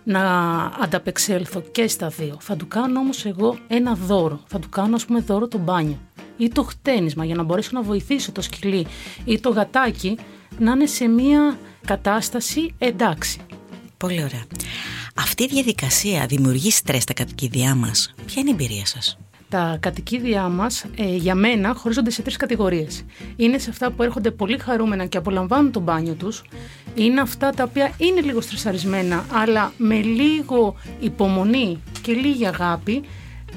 να 0.05 0.21
ανταπεξέλθω 0.65 1.61
και 1.61 1.87
στα 1.87 2.07
δύο. 2.07 2.37
Θα 2.39 2.55
του 2.55 2.67
κάνω 2.67 2.99
όμως 2.99 3.25
εγώ 3.25 3.57
ένα 3.67 3.93
δώρο. 3.95 4.39
Θα 4.47 4.59
του 4.59 4.69
κάνω, 4.69 4.95
ας 4.95 5.05
πούμε, 5.05 5.19
δώρο 5.19 5.47
το 5.47 5.57
μπάνιο 5.57 5.99
ή 6.37 6.49
το 6.49 6.63
χτένισμα 6.63 7.25
για 7.25 7.35
να 7.35 7.43
μπορέσω 7.43 7.69
να 7.73 7.81
βοηθήσω 7.81 8.31
το 8.31 8.41
σκυλί 8.41 8.87
ή 9.25 9.39
το 9.39 9.49
γατάκι 9.49 10.17
να 10.59 10.71
είναι 10.71 10.85
σε 10.85 11.07
μια 11.07 11.59
κατάσταση 11.85 12.73
εντάξει. 12.77 13.39
Πολύ 13.97 14.23
ωραία. 14.23 14.45
Αυτή 15.15 15.43
η 15.43 15.47
διαδικασία 15.47 16.25
δημιουργεί 16.25 16.71
στρες 16.71 17.01
στα 17.01 17.13
κατοικίδια 17.13 17.75
μας. 17.75 18.13
Ποια 18.25 18.41
είναι 18.41 18.49
η 18.49 18.53
εμπειρία 18.53 18.85
σας; 18.85 19.17
Τα 19.49 19.77
κατοικίδια 19.79 20.47
μας, 20.47 20.85
ε, 20.95 21.15
για 21.15 21.35
μένα, 21.35 21.73
χωρίζονται 21.73 22.09
σε 22.09 22.21
τρεις 22.21 22.37
κατηγορίες. 22.37 23.05
Είναι 23.35 23.57
σε 23.57 23.69
αυτά 23.69 23.91
που 23.91 24.03
έρχονται 24.03 24.31
πολύ 24.31 24.57
χαρούμενα 24.57 25.05
και 25.05 25.17
απολαμβάνουν 25.17 25.71
το 25.71 25.79
μπάνιο 25.79 26.13
τους. 26.13 26.43
Είναι 26.95 27.21
αυτά 27.21 27.49
τα 27.49 27.63
οποία 27.63 27.91
είναι 27.97 28.21
λίγο 28.21 28.41
στρεσαρισμένα, 28.41 29.25
αλλά 29.31 29.71
με 29.77 30.01
λίγο 30.01 30.75
υπομονή 30.99 31.83
και 32.01 32.13
λίγη 32.13 32.47
αγάπη, 32.47 33.03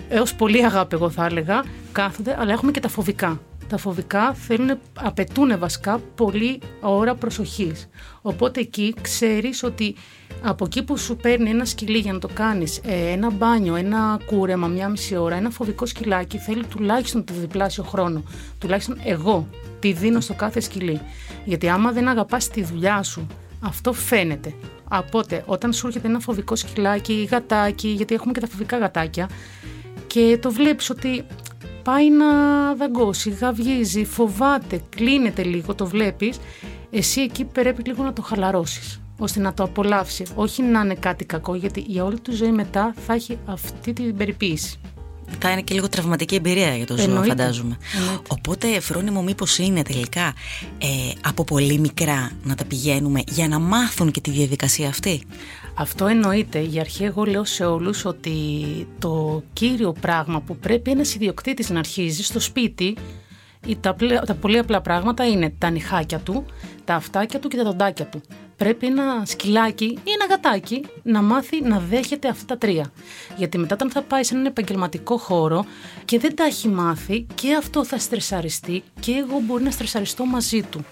έως 0.09 0.35
πολύ 0.35 0.64
αγάπη, 0.64 0.95
εγώ 0.95 1.11
θα 1.11 1.25
έλεγα, 1.25 1.64
κάθονται, 1.92 2.37
αλλά 2.38 2.52
έχουμε 2.52 2.71
και 2.71 2.80
τα 2.80 2.88
φοβικά. 2.88 3.40
Τα 3.68 3.76
φοβικά 3.76 4.34
θέλουν, 4.34 4.78
απαιτούν 4.94 5.58
βασικά 5.58 6.00
πολλή 6.14 6.60
ώρα 6.80 7.14
προσοχής. 7.14 7.88
Οπότε 8.22 8.60
εκεί 8.60 8.94
ξέρεις 9.00 9.62
ότι 9.62 9.94
από 10.42 10.64
εκεί 10.64 10.84
που 10.84 10.96
σου 10.96 11.16
παίρνει 11.16 11.50
ένα 11.50 11.64
σκυλί 11.64 11.98
για 11.98 12.12
να 12.12 12.18
το 12.18 12.28
κάνεις 12.34 12.80
ε, 12.84 13.10
ένα 13.10 13.30
μπάνιο, 13.30 13.75
ένα 13.75 14.20
κούρεμα, 14.26 14.66
μια 14.66 14.88
μισή 14.88 15.16
ώρα, 15.16 15.37
ένα 15.37 15.50
φοβικό 15.50 15.87
σκυλάκι 15.87 16.38
θέλει 16.38 16.64
τουλάχιστον 16.64 17.25
το 17.25 17.32
διπλάσιο 17.32 17.82
χρόνο. 17.82 18.22
Τουλάχιστον 18.58 18.98
εγώ 19.04 19.48
τη 19.80 19.92
δίνω 19.92 20.20
στο 20.20 20.34
κάθε 20.34 20.60
σκυλί. 20.60 21.00
Γιατί 21.44 21.68
άμα 21.68 21.92
δεν 21.92 22.08
αγαπάς 22.08 22.48
τη 22.48 22.64
δουλειά 22.64 23.02
σου, 23.02 23.26
αυτό 23.60 23.92
φαίνεται. 23.92 24.54
Οπότε, 24.90 25.42
όταν 25.46 25.72
σου 25.72 25.87
έρχεται 25.87 26.08
ένα 26.08 26.18
φοβικό 26.18 26.56
σκυλάκι 26.56 27.12
ή 27.12 27.25
γατάκι, 27.25 27.88
γιατί 27.88 28.14
έχουμε 28.14 28.32
και 28.32 28.40
τα 28.40 28.46
φοβικά 28.46 28.78
γατάκια, 28.78 29.28
και 30.06 30.38
το 30.42 30.50
βλέπεις 30.50 30.90
ότι 30.90 31.25
πάει 31.88 32.11
να 32.11 32.26
δαγκώσει, 32.75 33.30
γαβγίζει, 33.30 34.04
φοβάται, 34.04 34.83
κλείνεται 34.88 35.42
λίγο, 35.42 35.75
το 35.75 35.87
βλέπεις, 35.87 36.40
εσύ 36.90 37.21
εκεί 37.21 37.45
πρέπει 37.45 37.83
λίγο 37.83 38.02
να 38.02 38.12
το 38.12 38.23
χαλαρώσεις 38.23 39.00
ώστε 39.18 39.40
να 39.40 39.54
το 39.54 39.62
απολαύσει. 39.62 40.25
Όχι 40.35 40.62
να 40.62 40.80
είναι 40.80 40.95
κάτι 40.95 41.25
κακό, 41.25 41.54
γιατί 41.54 41.85
για 41.87 42.04
όλη 42.04 42.21
του 42.21 42.37
ζωή 42.37 42.52
μετά 42.52 42.95
θα 43.07 43.12
έχει 43.12 43.38
αυτή 43.45 43.92
την 43.92 44.16
περιποίηση. 44.16 44.80
Θα 45.38 45.50
είναι 45.50 45.61
και 45.61 45.75
λίγο 45.75 45.88
τραυματική 45.88 46.35
εμπειρία 46.35 46.76
για 46.76 46.87
το 46.87 46.97
ζώο, 46.97 47.23
φαντάζομαι. 47.23 47.76
Εννοείται. 47.95 48.23
Οπότε, 48.28 48.80
φρόνιμο, 48.80 49.23
μήπως 49.23 49.59
είναι 49.59 49.83
τελικά 49.83 50.35
ε, 50.78 50.87
από 51.21 51.45
πολύ 51.45 51.78
μικρά 51.78 52.30
να 52.42 52.54
τα 52.54 52.64
πηγαίνουμε 52.64 53.23
για 53.28 53.49
να 53.49 53.59
μάθουν 53.59 54.11
και 54.11 54.21
τη 54.21 54.30
διαδικασία 54.30 54.88
αυτή; 54.88 55.23
Αυτό 55.78 56.06
εννοείται. 56.06 56.61
Για 56.61 56.80
αρχή, 56.80 57.04
εγώ 57.04 57.25
λέω 57.25 57.44
σε 57.44 57.64
όλους 57.64 58.04
ότι 58.04 58.42
το 58.99 59.42
κύριο 59.52 59.92
πράγμα 60.00 60.40
που 60.40 60.56
πρέπει 60.56 60.90
ένας 60.90 61.14
ιδιοκτήτης 61.14 61.70
να 61.70 61.78
αρχίζει 61.78 62.23
στο 62.23 62.40
σπίτι, 62.40 62.97
τα, 63.80 63.97
τα 64.26 64.35
πολύ 64.35 64.58
απλά 64.58 64.80
πράγματα 64.80 65.26
είναι 65.26 65.54
τα 65.58 65.70
νυχάκια 65.70 66.18
του, 66.18 66.44
τα 66.85 66.94
αυτάκια 66.94 67.38
του 67.38 67.49
και 67.49 67.56
τα 67.56 67.64
δοντάκια 67.64 68.06
του 68.06 68.20
πρέπει 68.58 68.87
ένα 68.87 69.23
σκυλάκι 69.26 69.85
ή 69.85 70.11
ένα 70.11 70.26
γατάκι 70.30 70.85
να 71.02 71.23
μάθει 71.23 71.62
να 71.62 71.78
δέχεται 71.78 72.28
αυτά 72.28 72.44
τα 72.44 72.58
τρία. 72.58 72.92
Γιατί 73.37 73.58
μετά 73.58 73.75
όταν 73.75 73.90
θα 73.90 74.02
πάει 74.02 74.25
σε 74.25 74.35
έναν 74.35 74.47
επαγγελματικό 74.47 75.16
χώρο 75.16 75.64
και 76.04 76.18
δεν 76.18 76.37
τα 76.37 76.44
έχει 76.44 76.68
μάθει 76.68 77.26
και 77.35 77.54
αυτό 77.54 77.85
θα 77.85 77.99
στρεσαριστεί 77.99 78.82
και 79.00 79.12
εγώ 79.12 79.40
μπορεί 79.40 79.64
να 79.64 79.70
στρεσαριστώ 79.70 80.25
μαζί 80.25 80.62
του. 80.62 80.85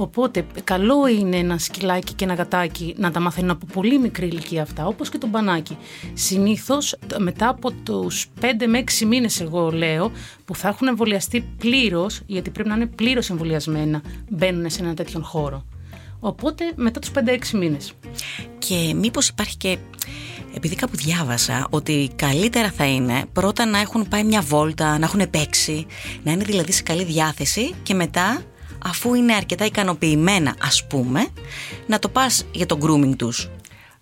Οπότε, 0.00 0.46
καλό 0.64 1.08
είναι 1.08 1.36
ένα 1.36 1.58
σκυλάκι 1.58 2.12
και 2.12 2.24
ένα 2.24 2.34
γατάκι 2.34 2.94
να 2.98 3.10
τα 3.10 3.20
μαθαίνουν 3.20 3.50
από 3.50 3.66
πολύ 3.72 3.98
μικρή 3.98 4.26
ηλικία 4.26 4.62
αυτά, 4.62 4.86
όπως 4.86 5.08
και 5.08 5.18
το 5.18 5.26
μπανάκι. 5.26 5.76
Συνήθως, 6.12 6.96
μετά 7.18 7.48
από 7.48 7.70
τους 7.72 8.26
5 8.40 8.66
με 8.66 8.78
6 8.78 9.06
μήνες, 9.06 9.40
εγώ 9.40 9.70
λέω, 9.70 10.10
που 10.44 10.54
θα 10.54 10.68
έχουν 10.68 10.88
εμβολιαστεί 10.88 11.40
πλήρως, 11.58 12.20
γιατί 12.26 12.50
πρέπει 12.50 12.68
να 12.68 12.74
είναι 12.74 12.86
πλήρως 12.86 13.30
εμβολιασμένα, 13.30 14.02
μπαίνουν 14.28 14.70
σε 14.70 14.82
ένα 14.82 14.94
τέτοιον 14.94 15.22
χώρο. 15.22 15.64
Οπότε 16.20 16.64
μετά 16.74 17.00
τους 17.00 17.10
5-6 17.10 17.56
μήνες. 17.58 17.92
Και 18.58 18.92
μήπως 18.94 19.28
υπάρχει 19.28 19.56
και 19.56 19.78
επειδή 20.54 20.74
κάπου 20.74 20.96
διάβασα 20.96 21.66
ότι 21.70 22.10
καλύτερα 22.16 22.70
θα 22.70 22.84
είναι 22.86 23.24
πρώτα 23.32 23.66
να 23.66 23.78
έχουν 23.78 24.08
πάει 24.08 24.24
μια 24.24 24.40
βόλτα, 24.40 24.98
να 24.98 25.04
έχουν 25.04 25.30
παίξει, 25.30 25.86
να 26.22 26.32
είναι 26.32 26.44
δηλαδή 26.44 26.72
σε 26.72 26.82
καλή 26.82 27.04
διάθεση 27.04 27.74
και 27.82 27.94
μετά 27.94 28.42
αφού 28.84 29.14
είναι 29.14 29.34
αρκετά 29.34 29.64
ικανοποιημένα 29.64 30.54
ας 30.62 30.86
πούμε 30.86 31.26
να 31.86 31.98
το 31.98 32.08
πας 32.08 32.44
για 32.52 32.66
το 32.66 32.78
grooming 32.82 33.16
τους. 33.16 33.50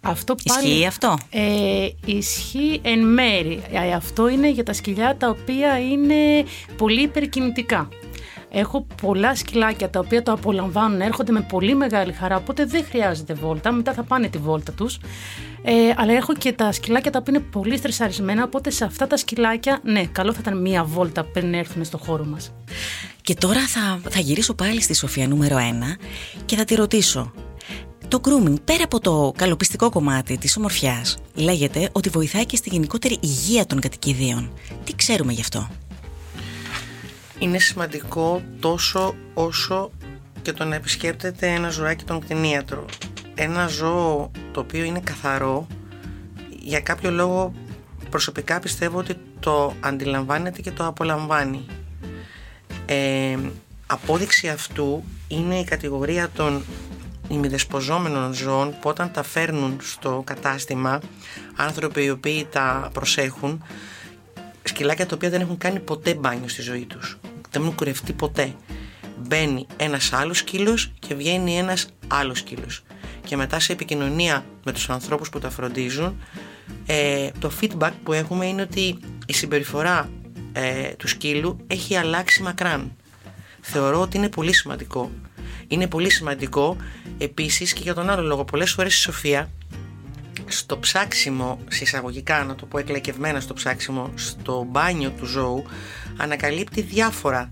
Αυτό 0.00 0.34
ισχύει 0.42 0.86
αυτό; 0.86 1.18
Ε, 1.30 1.88
ισχύει 2.04 2.80
εν 2.82 3.06
μέρη. 3.06 3.62
Ε, 3.72 3.92
αυτό 3.92 4.28
είναι 4.28 4.50
για 4.50 4.64
τα 4.64 4.72
σκυλιά 4.72 5.16
τα 5.16 5.28
οποία 5.28 5.78
είναι 5.78 6.44
πολύ 6.76 7.02
υπερκινητικά. 7.02 7.88
Έχω 8.50 8.86
πολλά 9.02 9.34
σκυλάκια 9.34 9.90
τα 9.90 9.98
οποία 9.98 10.22
το 10.22 10.32
απολαμβάνουν, 10.32 11.00
έρχονται 11.00 11.32
με 11.32 11.40
πολύ 11.40 11.74
μεγάλη 11.74 12.12
χαρά, 12.12 12.36
οπότε 12.36 12.64
δεν 12.64 12.84
χρειάζεται 12.84 13.34
βόλτα. 13.34 13.72
Μετά 13.72 13.92
θα 13.92 14.02
πάνε 14.02 14.28
τη 14.28 14.38
βόλτα 14.38 14.72
τους. 14.72 14.98
Ε, 15.62 15.72
αλλά 15.96 16.12
έχω 16.12 16.34
και 16.34 16.52
τα 16.52 16.72
σκυλάκια 16.72 17.10
τα 17.10 17.18
οποία 17.18 17.34
είναι 17.36 17.46
πολύ 17.50 17.76
στρεσαρισμένα, 17.76 18.42
οπότε 18.42 18.70
σε 18.70 18.84
αυτά 18.84 19.06
τα 19.06 19.16
σκυλάκια, 19.16 19.80
ναι, 19.82 20.04
καλό 20.04 20.32
θα 20.32 20.38
ήταν 20.40 20.60
μία 20.60 20.84
βόλτα 20.84 21.24
πριν 21.24 21.54
έρθουν 21.54 21.84
στο 21.84 21.98
χώρο 21.98 22.24
μας. 22.24 22.54
Και 23.26 23.34
τώρα 23.34 23.66
θα, 23.66 24.00
θα 24.10 24.20
γυρίσω 24.20 24.54
πάλι 24.54 24.82
στη 24.82 24.94
Σοφία 24.94 25.28
νούμερο 25.28 25.56
1 25.56 25.60
και 26.44 26.56
θα 26.56 26.64
τη 26.64 26.74
ρωτήσω. 26.74 27.32
Το 28.08 28.20
grooming, 28.24 28.54
πέρα 28.64 28.84
από 28.84 29.00
το 29.00 29.32
καλοπιστικό 29.36 29.90
κομμάτι 29.90 30.38
της 30.38 30.56
ομορφιάς, 30.56 31.16
λέγεται 31.34 31.88
ότι 31.92 32.08
βοηθάει 32.08 32.46
και 32.46 32.56
στη 32.56 32.68
γενικότερη 32.68 33.18
υγεία 33.20 33.66
των 33.66 33.80
κατοικιδίων. 33.80 34.52
Τι 34.84 34.94
ξέρουμε 34.94 35.32
γι' 35.32 35.40
αυτό; 35.40 35.70
είναι 37.38 37.58
σημαντικό 37.58 38.42
τόσο 38.60 39.14
όσο 39.34 39.90
και 40.42 40.52
το 40.52 40.64
να 40.64 40.74
επισκέπτεται 40.74 41.46
ένα 41.46 41.68
ζωάκι 41.68 42.04
τον 42.04 42.20
κτηνίατρο. 42.20 42.84
Ένα 43.34 43.66
ζώο 43.66 44.30
το 44.52 44.60
οποίο 44.60 44.84
είναι 44.84 45.00
καθαρό, 45.00 45.66
για 46.62 46.80
κάποιο 46.80 47.10
λόγο 47.10 47.52
προσωπικά 48.10 48.60
πιστεύω 48.60 48.98
ότι 48.98 49.14
το 49.40 49.72
αντιλαμβάνεται 49.80 50.60
και 50.60 50.70
το 50.70 50.86
απολαμβάνει. 50.86 51.66
Ε, 52.86 53.38
απόδειξη 53.86 54.48
αυτού 54.48 55.04
είναι 55.28 55.58
η 55.58 55.64
κατηγορία 55.64 56.30
των 56.34 56.64
ημιδεσποζόμενων 57.28 58.32
ζώων 58.32 58.70
που 58.80 58.88
όταν 58.88 59.10
τα 59.12 59.22
φέρνουν 59.22 59.78
στο 59.80 60.22
κατάστημα 60.26 61.00
άνθρωποι 61.56 62.04
οι 62.04 62.10
οποίοι 62.10 62.46
τα 62.50 62.90
προσέχουν 62.92 63.62
σκυλάκια 64.62 65.06
τα 65.06 65.14
οποία 65.14 65.30
δεν 65.30 65.40
έχουν 65.40 65.58
κάνει 65.58 65.80
ποτέ 65.80 66.14
μπάνιο 66.14 66.48
στη 66.48 66.62
ζωή 66.62 66.84
τους. 66.84 67.18
Δεν 67.50 67.62
έχουν 67.62 67.74
κουρευτεί 67.74 68.12
ποτέ. 68.12 68.54
Μπαίνει 69.18 69.66
ένας 69.76 70.12
άλλος 70.12 70.38
σκύλος 70.38 70.92
και 70.98 71.14
βγαίνει 71.14 71.58
ένας 71.58 71.86
άλλος 72.06 72.38
σκύλος. 72.38 72.82
Και 73.24 73.36
μετά 73.36 73.60
σε 73.60 73.72
επικοινωνία 73.72 74.44
με 74.64 74.72
τους 74.72 74.90
ανθρώπους 74.90 75.28
που 75.28 75.38
τα 75.38 75.50
φροντίζουν 75.50 76.20
ε, 76.86 77.28
το 77.38 77.50
feedback 77.60 77.90
που 78.02 78.12
έχουμε 78.12 78.46
είναι 78.46 78.62
ότι 78.62 78.98
η 79.26 79.32
συμπεριφορά 79.32 80.10
ε, 80.58 80.94
του 80.98 81.08
σκύλου 81.08 81.56
έχει 81.66 81.96
αλλάξει 81.96 82.42
μακράν. 82.42 82.96
Θεωρώ 83.60 84.00
ότι 84.00 84.16
είναι 84.16 84.28
πολύ 84.28 84.54
σημαντικό. 84.54 85.10
Είναι 85.68 85.86
πολύ 85.86 86.10
σημαντικό 86.10 86.76
επίσης 87.18 87.72
και 87.72 87.80
για 87.82 87.94
τον 87.94 88.10
άλλο 88.10 88.22
λόγο. 88.22 88.44
Πολλές 88.44 88.72
φορές 88.72 88.94
η 88.94 88.98
Σοφία 88.98 89.50
στο 90.46 90.78
ψάξιμο, 90.78 91.58
συσσαγωγικά 91.68 92.44
να 92.44 92.54
το 92.54 92.66
πω 92.66 92.78
εκλεκευμένα 92.78 93.40
στο 93.40 93.54
ψάξιμο, 93.54 94.10
στο 94.14 94.66
μπάνιο 94.70 95.10
του 95.10 95.26
ζώου 95.26 95.64
ανακαλύπτει 96.16 96.80
διάφορα. 96.80 97.50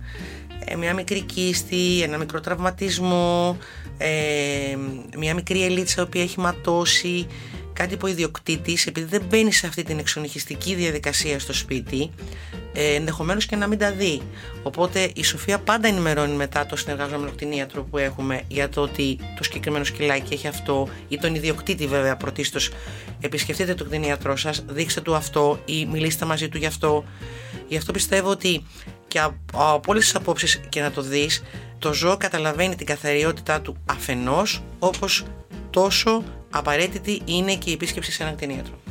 Ε, 0.65 0.77
μια 0.77 0.95
μικρή 0.95 1.21
κίστη, 1.21 2.03
ένα 2.03 2.19
μικρό 2.19 2.41
τραυματισμό, 2.41 3.59
ε, 3.99 4.77
μια 5.19 5.35
μικρή 5.35 5.65
ελίτσα 5.65 6.01
η 6.01 6.05
οποία 6.05 6.23
έχει 6.23 6.41
ματώσει, 6.41 7.27
κάτι 7.75 7.97
που 7.97 8.07
ο 8.07 8.11
ιδιοκτήτης 8.11 8.87
επειδή 8.87 9.07
δεν 9.07 9.23
μπαίνει 9.29 9.53
σε 9.53 9.67
αυτή 9.67 9.83
την 9.83 9.99
εξονυχιστική 9.99 10.75
διαδικασία 10.75 11.39
στο 11.39 11.53
σπίτι 11.53 12.11
ε, 12.73 12.95
ενδεχομένως 12.95 13.47
και 13.47 13.57
να 13.57 13.67
μην 13.67 13.79
τα 13.79 13.93
δει. 13.93 14.23
Οπότε 14.63 15.11
η 15.15 15.25
Σοφία 15.25 15.59
πάντα 15.59 15.89
ενημερώνει 15.89 16.35
μετά 16.35 16.67
το 16.67 16.77
συνεργαζόμενο 16.77 17.31
κτηνίατρο 17.31 17.83
που 17.83 17.99
έχουμε 17.99 18.43
για 18.49 18.69
το 18.69 18.81
ότι 18.81 19.19
το 19.37 19.45
συγκεκριμένο 19.45 19.85
σκυλάκι 19.85 20.35
έχει 20.35 20.47
αυτό 20.47 20.89
ή 21.09 21.19
τον 21.19 21.35
ιδιοκτήτη 21.35 21.87
βέβαια 21.87 22.17
πρωτίστως. 22.17 22.71
Επισκεφτείτε 23.21 23.75
τον 23.75 23.87
κτηνίατρό 23.87 24.37
σας, 24.37 24.65
δείξτε 24.69 25.01
του 25.01 25.15
αυτό 25.15 25.59
ή 25.65 25.87
μιλήστε 25.87 26.25
μαζί 26.25 26.49
του 26.49 26.59
γι' 26.59 26.67
αυτό. 26.67 27.05
Γι' 27.69 27.77
αυτό 27.77 27.93
πιστεύω 27.93 28.31
ότι 28.31 28.65
και 29.09 29.21
από 29.21 29.81
όλες 29.87 30.05
τις 30.05 30.15
απόψεις 30.15 30.61
και 30.69 30.81
να 30.81 30.91
το 30.91 31.03
δεις, 31.03 31.43
το 31.79 31.93
ζώο 31.93 32.17
καταλαβαίνει 32.17 32.75
την 32.77 32.87
καθαριότητά 32.87 33.61
του 33.61 33.77
αφενός, 33.87 34.63
όπως 34.79 35.25
τόσο 35.71 36.23
απαραίτητη 36.59 37.23
είναι 37.25 37.55
και 37.55 37.71
η 37.71 37.73
επίσκεψη 37.73 38.13
σε 38.13 38.23
έναν 38.23 38.37
κτηνίατρο. 38.37 38.84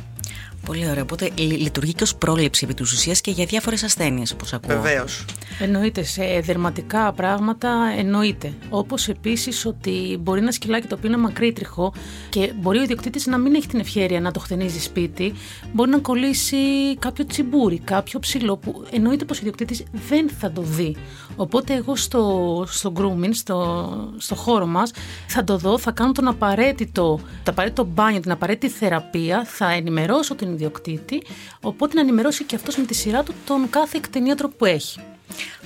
Πολύ 0.64 0.90
ωραία. 0.90 1.02
Οπότε 1.02 1.30
λειτουργεί 1.36 1.92
και 1.92 2.02
ως 2.02 2.16
πρόληψη 2.16 2.64
επί 2.64 2.74
της 2.74 2.92
ουσίας 2.92 3.20
και 3.20 3.30
για 3.30 3.44
διάφορες 3.44 3.82
ασθένειες, 3.82 4.32
όπως 4.32 4.52
ακούω. 4.52 4.80
Βεβαίως. 4.80 5.24
Εννοείται. 5.60 6.02
Σε 6.02 6.40
δερματικά 6.44 7.12
πράγματα 7.12 7.70
εννοείται. 7.98 8.52
Όπως 8.68 9.08
επίσης 9.08 9.66
ότι 9.66 10.18
μπορεί 10.20 10.40
ένα 10.40 10.52
σκυλάκι 10.52 10.86
το 10.86 10.94
οποίο 10.94 11.08
είναι 11.08 11.18
μακρύτριχο 11.18 11.92
και 12.28 12.52
μπορεί 12.60 12.78
ο 12.78 12.82
ιδιοκτήτης 12.82 13.26
να 13.26 13.38
μην 13.38 13.54
έχει 13.54 13.66
την 13.66 13.80
ευχαίρεια 13.80 14.20
να 14.20 14.30
το 14.30 14.40
χτενίζει 14.40 14.80
σπίτι, 14.80 15.34
μπορεί 15.72 15.90
να 15.90 15.98
κολλήσει 15.98 16.56
κάποιο 16.98 17.26
τσιμπούρι, 17.26 17.78
κάποιο 17.78 18.18
ψηλό 18.18 18.56
που 18.56 18.84
εννοείται 18.90 19.24
πως 19.24 19.36
ο 19.36 19.40
ιδιοκτήτης 19.40 19.82
δεν 20.08 20.30
θα 20.38 20.52
το 20.52 20.62
δει. 20.62 20.96
Οπότε 21.36 21.74
εγώ 21.74 21.96
στο, 21.96 22.64
στο 22.68 22.92
grooming, 22.96 23.30
στο, 23.32 23.88
στο 24.16 24.34
χώρο 24.34 24.66
μας, 24.66 24.90
θα 25.26 25.44
το 25.44 25.56
δω, 25.56 25.78
θα 25.78 25.90
κάνω 25.90 26.12
τον 26.12 26.28
απαραίτητο, 26.28 27.20
το 27.42 27.50
απαραίτητο 27.50 27.84
μπάνιο, 27.84 28.20
την 28.20 28.30
απαραίτητη 28.30 28.72
θεραπεία, 28.72 29.44
θα 29.44 29.70
ενημερώσω 29.70 30.34
την 30.34 30.53
ιδιοκτήτη, 30.54 31.22
οπότε 31.60 31.94
να 31.94 32.00
ενημερώσει 32.00 32.44
και 32.44 32.56
αυτός 32.56 32.76
με 32.76 32.84
τη 32.84 32.94
σειρά 32.94 33.22
του 33.22 33.34
τον 33.46 33.70
κάθε 33.70 33.96
εκτενίατρο 33.96 34.48
που 34.48 34.64
έχει. 34.64 35.00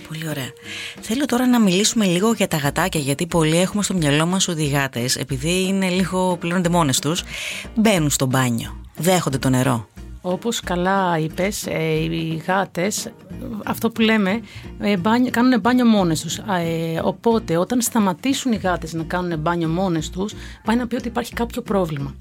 Πολύ 0.08 0.28
ωραία. 0.28 0.50
Θέλω 1.00 1.24
τώρα 1.24 1.46
να 1.46 1.60
μιλήσουμε 1.60 2.04
λίγο 2.04 2.32
για 2.32 2.48
τα 2.48 2.56
γατάκια, 2.56 3.00
γιατί 3.00 3.26
πολλοί 3.26 3.56
έχουμε 3.60 3.82
στο 3.82 3.94
μυαλό 3.94 4.26
μας 4.26 4.48
ότι 4.48 4.62
οι 4.62 4.68
γάτες, 4.68 5.16
επειδή 5.16 5.66
είναι 5.66 5.88
λίγο 5.88 6.36
πληρώνονται 6.40 6.68
μόνες 6.68 6.98
τους, 6.98 7.22
μπαίνουν 7.74 8.10
στο 8.10 8.26
μπάνιο, 8.26 8.80
δέχονται 8.96 9.38
το 9.38 9.48
νερό. 9.48 9.88
Όπως 10.20 10.60
καλά 10.60 11.18
είπες, 11.18 11.66
ε, 11.66 11.94
οι 11.94 12.42
γάτες, 12.46 13.12
αυτό 13.64 13.90
που 13.90 14.00
λέμε, 14.00 14.40
ε, 14.78 14.94
κάνουν 15.30 15.60
μπάνιο 15.60 15.84
μόνες 15.84 16.20
τους. 16.20 16.36
Ε, 16.36 17.00
οπότε 17.02 17.56
όταν 17.56 17.80
σταματήσουν 17.80 18.52
οι 18.52 18.56
γάτες 18.56 18.92
να 18.92 19.02
κάνουν 19.02 19.38
μπάνιο 19.38 19.68
μόνες 19.68 20.10
τους, 20.10 20.32
πάει 20.64 20.76
να 20.76 20.86
πει 20.86 20.94
ότι 20.94 21.08
υπάρχει 21.08 21.32
κάποιο 21.32 21.62
πρόβλημα. 21.62 22.14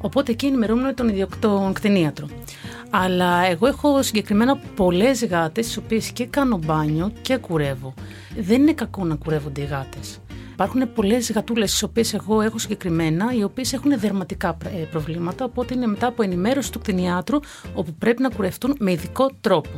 Οπότε 0.00 0.32
εκεί 0.32 0.46
ενημερώνουμε 0.46 0.92
τον, 0.92 1.28
τον 1.40 1.72
κτηνίατρο. 1.72 2.26
Αλλά 2.90 3.46
εγώ 3.46 3.66
έχω 3.66 4.02
συγκεκριμένα 4.02 4.56
πολλές 4.56 5.26
γάτες, 5.26 5.66
τις 5.66 5.76
οποίες 5.76 6.10
και 6.10 6.26
κάνω 6.26 6.58
μπάνιο 6.64 7.12
και 7.22 7.36
κουρεύω. 7.36 7.94
Δεν 8.38 8.60
είναι 8.60 8.72
κακό 8.72 9.04
να 9.04 9.14
κουρεύονται 9.14 9.60
οι 9.60 9.64
γάτες. 9.64 10.20
Υπάρχουν 10.52 10.92
πολλές 10.94 11.32
γατούλες, 11.32 11.70
τις 11.70 11.82
οποίες 11.82 12.14
εγώ 12.14 12.40
έχω 12.40 12.58
συγκεκριμένα, 12.58 13.34
οι 13.38 13.42
οποίες 13.42 13.72
έχουν 13.72 13.98
δερματικά 13.98 14.56
ε, 14.64 14.68
προβλήματα. 14.68 15.44
Οπότε 15.44 15.74
είναι 15.74 15.86
μετά 15.86 16.06
από 16.06 16.22
ενημέρωση 16.22 16.72
του 16.72 16.78
κτηνιάτρου, 16.78 17.38
όπου 17.74 17.94
πρέπει 17.98 18.22
να 18.22 18.30
κουρευτούν 18.30 18.76
με 18.78 18.92
ειδικό 18.92 19.30
τρόπο. 19.40 19.70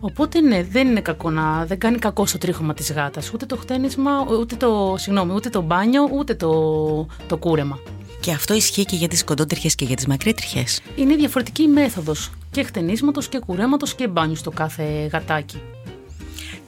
Οπότε 0.00 0.40
ναι, 0.40 0.62
δεν 0.62 0.88
είναι 0.88 1.00
κακό 1.00 1.30
να. 1.30 1.64
δεν 1.66 1.78
κάνει 1.78 1.98
κακό 1.98 2.26
στο 2.26 2.38
τρίχωμα 2.38 2.74
της 2.74 2.92
γάτας. 2.92 3.32
Ούτε 3.32 3.46
το 3.46 3.56
χτένισμα, 3.56 4.26
ούτε 4.40 4.56
το, 4.56 4.94
συγγνώμη, 4.98 5.32
ούτε 5.34 5.48
το 5.48 5.60
μπάνιο, 5.60 6.08
ούτε 6.12 6.34
το, 6.34 7.06
το 7.28 7.36
κούρεμα. 7.36 7.78
Και 8.20 8.32
αυτό 8.32 8.54
ισχύει 8.54 8.84
και 8.84 8.96
για 8.96 9.08
τις 9.08 9.24
κοντότριχες 9.24 9.74
και 9.74 9.84
για 9.84 9.96
τις 9.96 10.06
μακρύτριχες. 10.06 10.80
Είναι 10.96 11.14
διαφορετική 11.14 11.62
η 11.62 11.68
μέθοδος 11.68 12.30
και 12.50 12.62
χτενίσματος 12.62 13.28
και 13.28 13.38
κουρέματος 13.38 13.94
και 13.94 14.08
μπάνιου 14.08 14.36
στο 14.36 14.50
κάθε 14.50 15.08
γατάκι. 15.12 15.60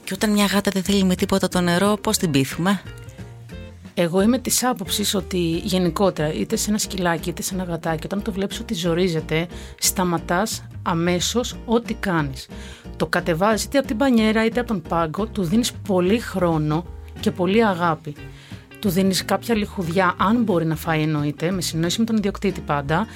Και 0.04 0.14
όταν 0.14 0.30
μια 0.30 0.46
γάτα 0.46 0.70
δεν 0.74 0.82
θέλει 0.82 1.04
με 1.04 1.14
τίποτα 1.14 1.48
το 1.48 1.60
νερό, 1.60 1.98
πώς 2.00 2.16
την 2.16 2.30
πείθουμε; 2.30 2.82
Εγώ 3.94 4.22
είμαι 4.22 4.38
της 4.38 4.64
άποψης 4.64 5.14
ότι 5.14 5.38
γενικότερα, 5.64 6.32
είτε 6.32 6.56
σε 6.56 6.70
ένα 6.70 6.78
σκυλάκι 6.78 7.28
είτε 7.28 7.42
σε 7.42 7.54
ένα 7.54 7.64
γατάκι, 7.64 8.06
όταν 8.06 8.22
το 8.22 8.32
βλέπεις 8.32 8.60
ότι 8.60 8.74
ζορίζεται, 8.74 9.46
σταματάς 9.78 10.62
αμέσως 10.82 11.56
ό,τι 11.64 11.94
κάνεις. 11.94 12.48
Το 12.96 13.06
κατεβάζεις 13.06 13.64
είτε 13.64 13.78
από 13.78 13.86
την 13.86 13.96
πανιέρα 13.96 14.44
είτε 14.44 14.60
από 14.60 14.68
τον 14.68 14.82
πάγκο, 14.88 15.26
του 15.26 15.42
δίνεις 15.42 15.72
πολύ 15.72 16.18
χρόνο 16.18 16.84
και 17.20 17.30
πολύ 17.30 17.64
αγάπη. 17.64 18.14
Του 18.80 18.88
δίνεις 18.88 19.24
κάποια 19.24 19.54
λιχουδιά, 19.54 20.14
αν 20.18 20.42
μπορεί 20.42 20.64
να 20.64 20.76
φάει 20.76 21.02
εννοείται, 21.02 21.50
με 21.50 21.60
συνεννόηση 21.60 21.98
με 21.98 22.04
τον 22.04 22.16
ιδιοκτήτη 22.16 22.60
πάντα. 22.60 23.06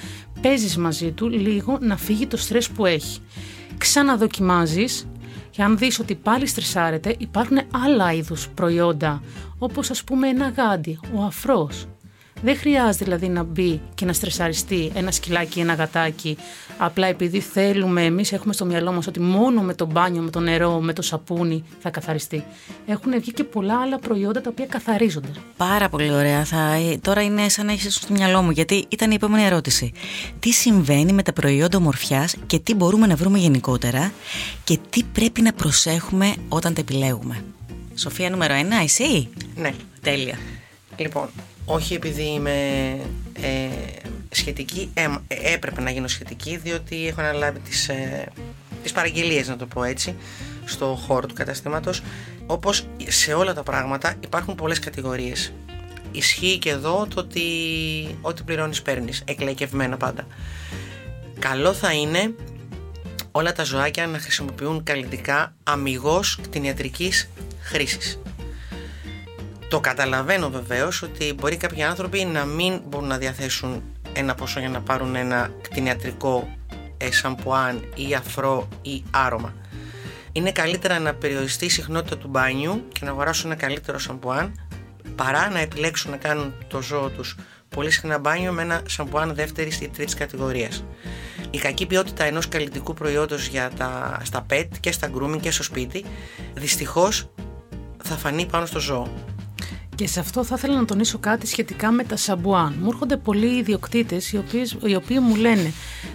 Παίζεις 0.41 0.77
μαζί 0.77 1.11
του 1.11 1.29
λίγο 1.29 1.77
να 1.81 1.97
φύγει 1.97 2.27
το 2.27 2.37
στρες 2.37 2.69
που 2.69 2.85
έχει. 2.85 3.19
Ξαναδοκιμάζεις 3.77 5.07
και 5.49 5.63
αν 5.63 5.77
δεις 5.77 5.99
ότι 5.99 6.15
πάλι 6.15 6.47
στρεσάρεται 6.47 7.15
υπάρχουν 7.17 7.57
άλλα 7.85 8.13
είδους 8.13 8.49
προϊόντα 8.49 9.21
όπως 9.57 9.89
ας 9.89 10.03
πούμε 10.03 10.27
ένα 10.27 10.49
γάντι, 10.49 10.99
ο 11.13 11.23
αφρός 11.23 11.87
δεν 12.45 12.57
χρειάζεται 12.57 13.03
δηλαδή 13.03 13.27
να 13.27 13.43
μπει 13.43 13.81
και 13.95 14.05
να 14.05 14.13
στρεσαριστεί 14.13 14.91
ένα 14.95 15.11
σκυλάκι 15.11 15.59
ή 15.59 15.61
ένα 15.61 15.73
γατάκι 15.73 16.37
απλά 16.77 17.07
επειδή 17.07 17.39
θέλουμε 17.39 18.03
εμείς 18.03 18.31
έχουμε 18.31 18.53
στο 18.53 18.65
μυαλό 18.65 18.91
μας 18.91 19.07
ότι 19.07 19.19
μόνο 19.19 19.61
με 19.61 19.73
το 19.73 19.85
μπάνιο, 19.85 20.21
με 20.21 20.29
το 20.29 20.39
νερό, 20.39 20.79
με 20.79 20.93
το 20.93 21.01
σαπούνι 21.01 21.63
θα 21.79 21.89
καθαριστεί. 21.89 22.43
Έχουν 22.85 23.11
βγει 23.19 23.31
και 23.31 23.43
πολλά 23.43 23.81
άλλα 23.81 23.99
προϊόντα 23.99 24.41
τα 24.41 24.49
οποία 24.51 24.65
καθαρίζονται. 24.65 25.29
Πάρα 25.57 25.89
πολύ 25.89 26.11
ωραία. 26.11 26.43
Θα, 26.43 26.73
ε, 26.73 26.97
τώρα 27.01 27.21
είναι 27.21 27.49
σαν 27.49 27.65
να 27.65 27.71
έχεις 27.71 27.95
στο 27.95 28.13
μυαλό 28.13 28.41
μου 28.41 28.51
γιατί 28.51 28.85
ήταν 28.89 29.11
η 29.11 29.13
επόμενη 29.13 29.43
ερώτηση. 29.45 29.91
Τι 30.39 30.51
συμβαίνει 30.51 31.13
με 31.13 31.23
τα 31.23 31.33
προϊόντα 31.33 31.77
ομορφιάς 31.77 32.35
και 32.47 32.59
τι 32.59 32.73
μπορούμε 32.75 33.07
να 33.07 33.15
βρούμε 33.15 33.37
γενικότερα 33.37 34.11
και 34.63 34.79
τι 34.89 35.03
πρέπει 35.03 35.41
να 35.41 35.53
προσέχουμε 35.53 36.35
όταν 36.49 36.73
τα 36.73 36.81
επιλέγουμε; 36.81 37.43
Σοφία 37.95 38.29
νούμερο 38.29 38.53
1, 38.53 38.83
εσύ; 38.83 39.29
Ναι. 39.55 39.73
Τέλεια. 40.01 40.37
Λοιπόν, 40.97 41.29
όχι 41.65 41.93
επειδή 41.93 42.23
είμαι 42.23 42.89
ε, 43.41 43.67
σχετική, 44.29 44.91
ε, 44.93 45.07
έπρεπε 45.27 45.81
να 45.81 45.89
γίνω 45.89 46.07
σχετική 46.07 46.57
διότι 46.57 47.07
έχω 47.07 47.21
αναλάβει 47.21 47.59
τις, 47.59 47.89
ε, 47.89 48.31
τις 48.83 48.91
παραγγελίες 48.91 49.47
να 49.47 49.55
το 49.55 49.65
πω 49.65 49.83
έτσι 49.83 50.15
στο 50.65 50.99
χώρο 51.07 51.27
του 51.27 51.33
καταστήματος. 51.33 52.01
Όπως 52.45 52.87
σε 53.07 53.33
όλα 53.33 53.53
τα 53.53 53.63
πράγματα 53.63 54.15
υπάρχουν 54.19 54.55
πολλές 54.55 54.79
κατηγορίες. 54.79 55.53
Ισχύει 56.11 56.57
και 56.57 56.69
εδώ 56.69 57.07
το 57.13 57.19
ότι 57.19 57.41
ό,τι 58.21 58.43
πληρώνεις 58.43 58.81
παίρνεις. 58.81 59.23
Εκλαϊκευμένα 59.25 59.97
πάντα. 59.97 60.27
Καλό 61.39 61.73
θα 61.73 61.93
είναι 61.93 62.35
όλα 63.31 63.51
τα 63.51 63.63
ζωάκια 63.63 64.07
να 64.07 64.19
χρησιμοποιούν 64.19 64.83
καλλιτικά 64.83 65.55
αμυγός 65.63 66.39
κτηνιατρικής 66.41 67.29
χρήσης 67.61 68.19
το 69.69 69.79
καταλαβαίνω 69.79 70.49
βεβαίως 70.49 71.01
ότι 71.01 71.33
μπορεί 71.33 71.57
κάποιοι 71.57 71.83
άνθρωποι 71.83 72.25
να 72.25 72.45
μην 72.45 72.81
μπορούν 72.85 73.07
να 73.07 73.17
διαθέσουν 73.17 73.83
ένα 74.13 74.35
ποσό 74.35 74.59
για 74.59 74.69
να 74.69 74.81
πάρουν 74.81 75.15
ένα 75.15 75.51
κτηνιατρικό 75.61 76.57
ε, 76.97 77.11
σαμπουάν 77.11 77.83
ή 77.95 78.15
αφρό 78.15 78.67
ή 78.81 79.03
άρωμα. 79.11 79.53
Είναι 80.31 80.51
καλύτερα 80.51 80.99
να 80.99 81.13
περιοριστεί 81.13 81.65
η 81.65 81.69
συχνότητα 81.69 82.17
του 82.17 82.27
μπάνιου 82.27 82.87
και 82.91 83.05
να 83.05 83.11
αγοράσουν 83.11 83.51
ένα 83.51 83.59
καλύτερο 83.59 83.99
σαμπουάν 83.99 84.67
παρά 85.15 85.49
να 85.49 85.59
επιλέξουν 85.59 86.11
να 86.11 86.17
κάνουν 86.17 86.53
το 86.67 86.81
ζώο 86.81 87.09
τους 87.09 87.35
πολύ 87.69 87.91
συχνά 87.91 88.19
μπάνιο 88.19 88.51
με 88.51 88.61
ένα 88.61 88.81
σαμπουάν 88.87 89.35
δεύτερης 89.35 89.81
ή 89.81 89.89
τρίτης 89.89 90.13
κατηγορίας. 90.13 90.83
Η 91.49 91.57
κακή 91.57 91.85
ποιότητα 91.85 92.23
ενός 92.23 92.47
καλλυντικού 92.47 92.93
προϊόντος 92.93 93.47
για 93.47 93.71
τα, 93.77 94.19
στα 94.23 94.45
pet 94.49 94.67
και 94.79 94.91
στα 94.91 95.09
grooming 95.15 95.39
και 95.41 95.51
στο 95.51 95.63
σπίτι 95.63 96.05
δυστυχώς 96.53 97.29
θα 98.03 98.15
φανεί 98.15 98.45
πάνω 98.45 98.65
στο 98.65 98.79
ζώο. 98.79 99.34
Και 99.95 100.07
σε 100.07 100.19
αυτό 100.19 100.43
θα 100.43 100.55
ήθελα 100.57 100.75
να 100.75 100.85
τονίσω 100.85 101.17
κάτι 101.17 101.47
σχετικά 101.47 101.91
με 101.91 102.03
τα 102.03 102.15
σαμπουάν. 102.15 102.75
Μου 102.81 102.87
έρχονται 102.87 103.17
πολλοί 103.17 103.57
ιδιοκτήτες 103.57 104.31
οι, 104.31 104.43
οι 104.83 104.95
οποίοι 104.95 105.17
μου 105.21 105.35
λένε 105.35 105.71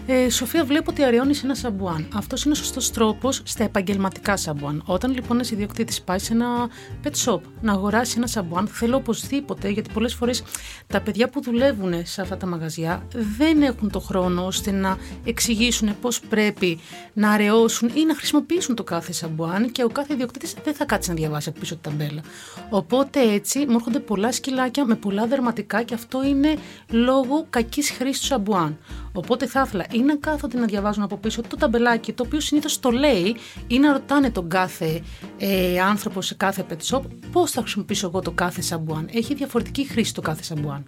ε, 0.07 0.31
Σοφία, 0.31 0.65
βλέπω 0.65 0.91
ότι 0.91 1.05
αραιώνεις 1.05 1.45
ένα 1.45 1.55
σαμπουάν. 1.55 2.09
Αυτός 2.15 2.45
είναι 2.45 2.53
ο 2.53 2.57
σωστός 2.57 2.91
τρόπος 2.91 3.43
στα 3.45 3.65
επαγγελματικά 3.65 4.37
σαμπουάν. 4.37 4.83
Όταν 4.87 5.13
λοιπόν 5.15 5.37
ένας 5.37 5.51
ιδιοκτήτης 5.51 6.03
πάει 6.03 6.19
σε 6.19 6.33
ένα 6.33 6.69
pet 7.05 7.25
shop 7.25 7.41
να 7.61 7.73
αγοράσει 7.73 8.15
ένα 8.17 8.27
σαμπουάν, 8.27 8.67
θέλω 8.67 8.97
οπωσδήποτε, 8.97 9.69
γιατί 9.69 9.91
πολλές 9.93 10.15
φορές 10.15 10.43
τα 10.87 11.01
παιδιά 11.01 11.29
που 11.29 11.43
δουλεύουν 11.43 12.07
σε 12.07 12.21
αυτά 12.21 12.37
τα 12.37 12.47
μαγαζιά 12.47 13.07
δεν 13.37 13.63
έχουν 13.63 13.91
το 13.91 14.01
χρόνο 14.01 14.47
ώστε 14.47 14.71
να 14.71 14.99
εξηγήσουν 15.25 15.95
πώς 16.01 16.21
πρέπει 16.21 16.79
να 17.13 17.31
αραιώσουν 17.31 17.91
ή 17.95 18.05
να 18.05 18.15
χρησιμοποιήσουν 18.15 18.75
το 18.75 18.85
κάθε 18.85 19.13
σαμπουάν 19.13 19.73
και 19.73 19.85
ο 19.85 19.89
κάθε 19.89 20.13
ιδιοκτήτης 20.13 20.55
δεν 20.65 20.75
θα 20.75 20.85
κάτσει 20.85 21.09
να 21.09 21.15
διαβάσει 21.15 21.49
από 21.49 21.61
πίσω 21.61 21.77
την 21.77 21.91
ταμπέλα. 21.91 22.23
Οπότε 22.71 23.33
έτσι 23.33 23.67
μου 23.71 23.77
έρχονται 23.77 24.01
πολλά 24.01 24.33
σκυλάκια 24.33 24.85
με 24.85 24.95
πολλά 24.95 25.27
δερματικά 25.27 25.83
και 25.83 25.95
αυτό 25.95 26.25
είναι 26.25 26.57
λόγω 26.91 27.47
κακής 27.51 27.91
χρήσης 27.91 28.21
του 28.21 28.27
σαμπουάν. 28.27 28.79
Οπότε 29.13 29.47
θα 29.47 29.65
ήθελα 29.67 29.87
ή 29.93 29.99
να 29.99 30.17
κάθονται 30.17 30.59
να 30.59 30.67
διαβάζουν 30.67 31.03
από 31.03 31.17
πίσω 31.17 31.43
το 31.49 31.57
ταμπελάκι, 31.57 32.13
το 32.13 32.23
οποίο 32.27 32.41
συνήθως 32.41 32.81
το 32.81 32.91
λέει, 32.91 33.37
ή 33.67 33.79
να 33.79 33.93
ρωτάνε 33.93 34.31
τον 34.31 34.49
κάθε 34.49 35.03
ε, 35.39 35.81
άνθρωπο 35.81 36.23
σε 36.23 36.35
κάθε 36.35 36.67
pet 36.71 36.97
shop 36.97 37.03
πώς 37.33 37.51
θα 37.51 37.61
χρησιμοποιήσω 37.61 38.07
εγώ 38.07 38.21
το 38.21 38.31
κάθε 38.31 38.61
σαμπουάν. 38.61 39.09
Έχει 39.13 39.35
διαφορετική 39.35 39.87
χρήση 39.87 40.15
το 40.15 40.21
κάθε 40.21 40.43
σαμπουάν. 40.43 40.87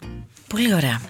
Πολύ 0.49 0.75
ωραία. 0.75 1.01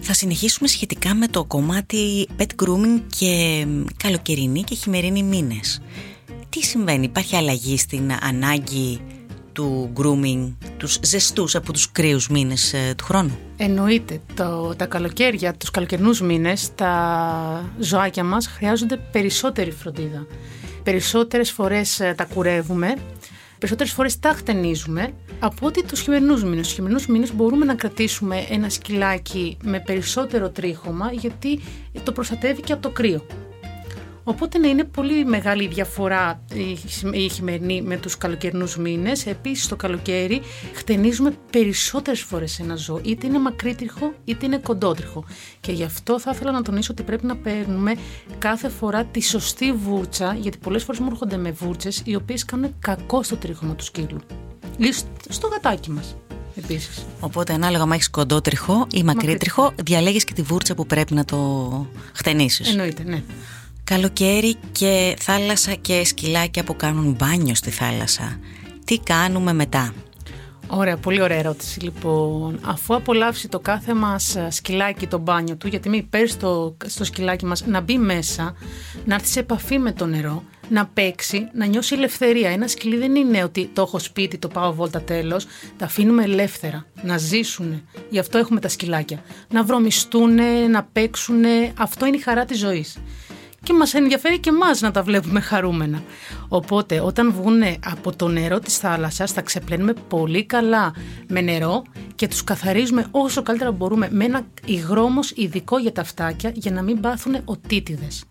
Θα 0.00 0.12
συνεχίσουμε 0.12 0.68
σχετικά 0.68 1.14
με 1.14 1.28
το 1.28 1.44
κομμάτι 1.44 2.28
pet 2.38 2.64
grooming 2.64 3.00
και 3.16 3.66
καλοκαιρινή 3.96 4.62
και 4.62 4.74
χειμερινή 4.74 5.22
μήνες. 5.22 5.80
Τι 6.48 6.62
συμβαίνει, 6.62 7.04
υπάρχει 7.04 7.36
αλλαγή 7.36 7.78
στην 7.78 8.12
ανάγκη 8.20 9.00
του 9.58 9.92
grooming, 9.96 10.52
τους 10.76 10.98
ζεστούς 11.02 11.54
από 11.54 11.72
τους 11.72 11.92
κρύους 11.92 12.28
μήνες 12.28 12.72
ε, 12.72 12.94
του 12.96 13.04
χρόνου; 13.04 13.38
Εννοείται. 13.56 14.20
Το, 14.34 14.74
τα 14.76 14.86
καλοκαίρια, 14.86 15.54
τους 15.54 15.70
καλοκαιρινούς 15.70 16.20
μήνες, 16.20 16.74
τα 16.74 17.72
ζωάκια 17.78 18.24
μας 18.24 18.46
χρειάζονται 18.46 18.96
περισσότερη 18.96 19.70
φροντίδα. 19.70 20.26
Περισσότερες 20.82 21.50
φορές 21.50 22.00
ε, 22.00 22.14
τα 22.16 22.24
κουρεύουμε, 22.24 22.94
περισσότερες 23.58 23.92
φορές 23.92 24.18
τα 24.18 24.32
χτενίζουμε 24.32 25.12
από 25.38 25.66
ότι 25.66 25.84
τους 25.84 26.00
χειμερινούς 26.00 26.44
μήνες. 26.44 26.64
Στους 26.64 26.72
χειμερινούς 26.72 27.06
μήνες 27.06 27.34
μπορούμε 27.34 27.64
να 27.64 27.74
κρατήσουμε 27.74 28.46
ένα 28.50 28.68
σκυλάκι 28.68 29.56
με 29.62 29.80
περισσότερο 29.80 30.50
τρίχωμα 30.50 31.12
γιατί 31.12 31.60
το 32.02 32.12
προστατεύει 32.12 32.62
και 32.62 32.72
από 32.72 32.82
το 32.82 32.90
κρύο. 32.90 33.26
Οπότε 34.28 34.58
ναι, 34.58 34.68
είναι 34.68 34.84
πολύ 34.84 35.24
μεγάλη 35.24 35.64
η 35.64 35.68
διαφορά 35.68 36.42
η 37.12 37.28
χειμερινή 37.28 37.82
με 37.82 37.96
τους 37.96 38.18
καλοκαιρινούς 38.18 38.76
μήνες. 38.76 39.26
Επίσης 39.26 39.68
το 39.68 39.76
καλοκαίρι 39.76 40.40
χτενίζουμε 40.74 41.34
περισσότερες 41.50 42.20
φορές 42.20 42.58
ένα 42.58 42.76
ζώο, 42.76 43.00
είτε 43.04 43.26
είναι 43.26 43.38
μακρύτριχο 43.38 44.12
είτε 44.24 44.46
είναι 44.46 44.58
κοντότριχο. 44.58 45.24
Και 45.60 45.72
γι' 45.72 45.84
αυτό 45.84 46.20
θα 46.20 46.30
ήθελα 46.34 46.52
να 46.52 46.62
τονίσω 46.62 46.92
ότι 46.92 47.02
πρέπει 47.02 47.26
να 47.26 47.36
παίρνουμε 47.36 47.94
κάθε 48.38 48.68
φορά 48.68 49.04
τη 49.04 49.22
σωστή 49.22 49.72
βούρτσα, 49.72 50.36
γιατί 50.40 50.58
πολλές 50.58 50.82
φορές 50.82 51.00
μου 51.00 51.08
έρχονται 51.10 51.36
με 51.36 51.50
βούρτσες 51.50 52.02
οι 52.04 52.14
οποίες 52.14 52.44
κάνουν 52.44 52.74
κακό 52.78 53.22
στο 53.22 53.36
τρίχωμα 53.36 53.74
του 53.74 53.84
σκύλου. 53.84 54.18
Ή 54.78 54.92
στο 55.28 55.48
γατάκι 55.48 55.90
μας. 55.90 56.16
Επίσης. 56.56 57.06
Οπότε 57.20 57.52
ανάλογα 57.52 57.82
αν 57.82 57.92
έχεις 57.92 58.10
κοντότριχο 58.10 58.86
ή 58.92 59.02
μακρύτριχο, 59.02 59.72
διαλέγεις 59.82 60.24
και 60.24 60.32
τη 60.32 60.42
βούρτσα 60.42 60.74
που 60.74 60.86
πρέπει 60.86 61.14
να 61.14 61.24
το 61.24 61.86
χτενίσεις. 62.12 62.70
Εννοείται, 62.70 63.02
ναι. 63.02 63.22
Καλοκαίρι 63.88 64.54
και 64.72 65.16
θάλασσα 65.18 65.74
και 65.74 66.04
σκυλάκια 66.04 66.64
που 66.64 66.76
κάνουν 66.76 67.16
μπάνιο 67.18 67.54
στη 67.54 67.70
θάλασσα. 67.70 68.38
Τι 68.84 68.98
κάνουμε 68.98 69.52
μετά; 69.52 69.94
Ωραία, 70.66 70.96
πολύ 70.96 71.22
ωραία 71.22 71.38
ερώτηση. 71.38 71.80
Λοιπόν, 71.80 72.60
αφού 72.64 72.94
απολαύσει 72.94 73.48
το 73.48 73.60
κάθε 73.60 73.94
μας 73.94 74.36
σκυλάκι 74.48 75.06
το 75.06 75.18
μπάνιο 75.18 75.56
του, 75.56 75.68
γιατί 75.68 75.88
μην 75.88 76.08
πέρει 76.08 76.28
στο, 76.28 76.76
στο 76.86 77.04
σκυλάκι 77.04 77.46
μας 77.46 77.66
να 77.66 77.80
μπει 77.80 77.98
μέσα, 77.98 78.54
να 79.04 79.14
έρθει 79.14 79.28
σε 79.28 79.40
επαφή 79.40 79.78
με 79.78 79.92
το 79.92 80.06
νερό, 80.06 80.42
να 80.68 80.86
παίξει, 80.86 81.48
να 81.54 81.66
νιώσει 81.66 81.94
ελευθερία. 81.94 82.50
Ένα 82.50 82.68
σκυλί 82.68 82.96
δεν 82.96 83.14
είναι 83.14 83.42
ότι 83.42 83.70
το 83.72 83.82
έχω 83.82 83.98
σπίτι, 83.98 84.38
το 84.38 84.48
πάω 84.48 84.72
βόλτα 84.72 85.02
τέλος. 85.02 85.46
Τα 85.76 85.84
αφήνουμε 85.84 86.22
ελεύθερα, 86.22 86.86
να 87.02 87.18
ζήσουν. 87.18 87.82
Γι' 88.10 88.18
αυτό 88.18 88.38
έχουμε 88.38 88.60
τα 88.60 88.68
σκυλάκια. 88.68 89.22
Να 89.50 89.64
βρωμιστούν, 89.64 90.38
να 90.70 90.82
παίξουν. 90.92 91.44
Αυτό 91.78 92.06
είναι 92.06 92.16
η 92.16 92.20
χαρά 92.20 92.44
της 92.44 92.58
ζωής. 92.58 92.96
Και 93.62 93.72
μας 93.72 93.94
ενδιαφέρει 93.94 94.38
και 94.38 94.48
εμάς 94.48 94.80
να 94.80 94.90
τα 94.90 95.02
βλέπουμε 95.02 95.40
χαρούμενα. 95.40 96.02
Οπότε 96.48 97.00
όταν 97.00 97.32
βγουν 97.32 97.62
από 97.84 98.16
το 98.16 98.28
νερό 98.28 98.58
της 98.58 98.76
θάλασσας 98.76 99.32
θα 99.32 99.42
ξεπλένουμε 99.42 99.92
πολύ 100.08 100.44
καλά 100.44 100.94
με 101.28 101.40
νερό 101.40 101.82
και 102.14 102.28
τους 102.28 102.44
καθαρίζουμε 102.44 103.06
όσο 103.10 103.42
καλύτερα 103.42 103.72
μπορούμε 103.72 104.08
με 104.10 104.24
ένα 104.24 104.46
υγρόμος 104.64 105.30
ειδικό 105.30 105.78
για 105.78 105.92
τα 105.92 106.04
φτάκια 106.04 106.50
για 106.54 106.70
να 106.70 106.82
μην 106.82 107.00
πάθουν 107.00 107.36
οτίτιδες. 107.44 108.24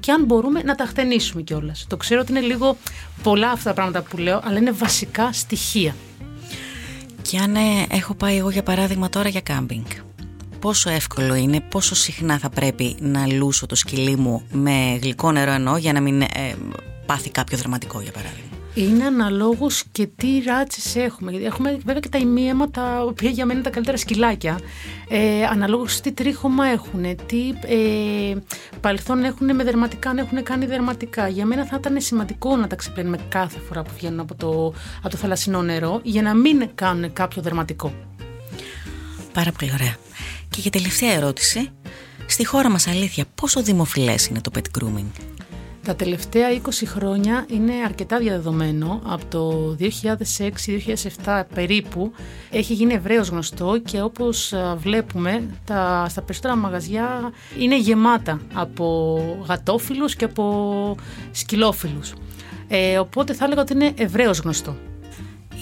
Και 0.00 0.12
αν 0.12 0.24
μπορούμε 0.24 0.62
να 0.62 0.74
τα 0.74 0.84
χτενίσουμε 0.84 1.42
κιόλας. 1.42 1.86
Το 1.88 1.96
ξέρω 1.96 2.20
ότι 2.20 2.30
είναι 2.30 2.40
λίγο 2.40 2.76
πολλά 3.22 3.50
αυτά 3.50 3.68
τα 3.68 3.74
πράγματα 3.74 4.02
που 4.02 4.16
λέω, 4.16 4.40
αλλά 4.44 4.58
είναι 4.58 4.72
βασικά 4.72 5.32
στοιχεία. 5.32 5.94
Και 7.22 7.38
αν 7.38 7.54
ε, 7.54 7.86
έχω 7.90 8.14
πάει 8.14 8.36
εγώ 8.36 8.50
για 8.50 8.62
παράδειγμα 8.62 9.08
τώρα 9.08 9.28
για 9.28 9.40
κάμπινγκ, 9.40 9.86
πόσο 10.60 10.90
εύκολο 10.90 11.34
είναι, 11.34 11.60
πόσο 11.60 11.94
συχνά 11.94 12.38
θα 12.38 12.50
πρέπει 12.50 12.96
να 13.00 13.26
λούσω 13.32 13.66
το 13.66 13.74
σκυλί 13.74 14.16
μου 14.16 14.42
με 14.50 14.98
γλυκό 15.02 15.32
νερό 15.32 15.50
εννοώ 15.52 15.76
για 15.76 15.92
να 15.92 16.00
μην 16.00 16.20
ε, 16.20 16.28
πάθει 17.06 17.30
κάποιο 17.30 17.58
δραματικό 17.58 18.00
για 18.00 18.12
παράδειγμα. 18.12 18.48
Είναι 18.74 19.04
αναλόγως 19.04 19.84
και 19.92 20.08
τι 20.16 20.42
ράτσες 20.46 20.96
έχουμε. 20.96 21.30
Γιατί 21.30 21.46
έχουμε 21.46 21.70
βέβαια 21.84 22.00
και 22.00 22.08
τα 22.08 22.18
ημίαιμα, 22.18 22.70
τα 22.70 23.04
οποία 23.04 23.30
για 23.30 23.44
μένα 23.44 23.58
είναι 23.58 23.68
τα 23.68 23.74
καλύτερα 23.74 23.96
σκυλάκια. 23.96 24.58
Ε, 25.08 25.44
αναλόγως 25.44 26.00
τι 26.00 26.12
τρίχωμα 26.12 26.66
έχουν, 26.66 27.02
τι 27.26 27.48
ε, 27.62 28.34
παρελθόν 28.80 29.24
έχουν 29.24 29.54
με 29.54 29.64
δερματικά, 29.64 30.10
αν 30.10 30.18
έχουν 30.18 30.42
κάνει 30.42 30.66
δερματικά. 30.66 31.28
Για 31.28 31.46
μένα 31.46 31.64
θα 31.64 31.76
ήταν 31.78 32.00
σημαντικό 32.00 32.56
να 32.56 32.66
τα 32.66 32.76
ξεπλένουμε 32.76 33.18
κάθε 33.28 33.58
φορά 33.68 33.82
που 33.82 33.90
βγαίνουν 33.96 34.20
από 34.20 34.34
το, 34.34 34.74
από 34.98 35.08
το 35.08 35.16
θαλασσινό 35.16 35.62
νερό, 35.62 36.00
για 36.02 36.22
να 36.22 36.34
μην 36.34 36.68
κάνουν 36.74 37.12
κάποιο 37.12 37.42
δερματικό. 37.42 37.92
Πάρα 39.32 39.52
πολύ 39.52 39.70
ωραία. 39.74 40.07
Και 40.50 40.60
για 40.60 40.70
τελευταία 40.70 41.12
ερώτηση, 41.12 41.70
στη 42.26 42.44
χώρα 42.46 42.70
μας 42.70 42.86
αλήθεια 42.86 43.24
πόσο 43.34 43.62
δημοφιλές 43.62 44.26
είναι 44.26 44.40
το 44.40 44.50
pet 44.54 44.82
grooming; 44.82 45.10
Τα 45.84 45.96
τελευταία 45.96 46.48
20 46.62 46.70
χρόνια 46.84 47.46
είναι 47.50 47.72
αρκετά 47.84 48.18
διαδεδομένο. 48.18 49.00
Από 49.04 49.24
το 49.24 49.76
2006-2007 51.24 51.42
περίπου 51.54 52.12
έχει 52.50 52.74
γίνει 52.74 52.94
ευρέως 52.94 53.28
γνωστό 53.28 53.80
και 53.84 54.02
όπως 54.02 54.52
βλέπουμε 54.76 55.42
τα, 55.64 56.06
στα 56.08 56.20
περισσότερα 56.22 56.56
μαγαζιά 56.56 57.32
είναι 57.58 57.78
γεμάτα 57.78 58.40
από 58.52 59.18
γατόφιλους 59.48 60.16
και 60.16 60.24
από 60.24 60.96
σκυλόφιλους. 61.30 62.12
Ε, 62.68 62.98
οπότε 62.98 63.34
θα 63.34 63.44
έλεγα 63.44 63.60
ότι 63.60 63.72
είναι 63.72 63.92
ευρέως 63.96 64.38
γνωστό. 64.38 64.76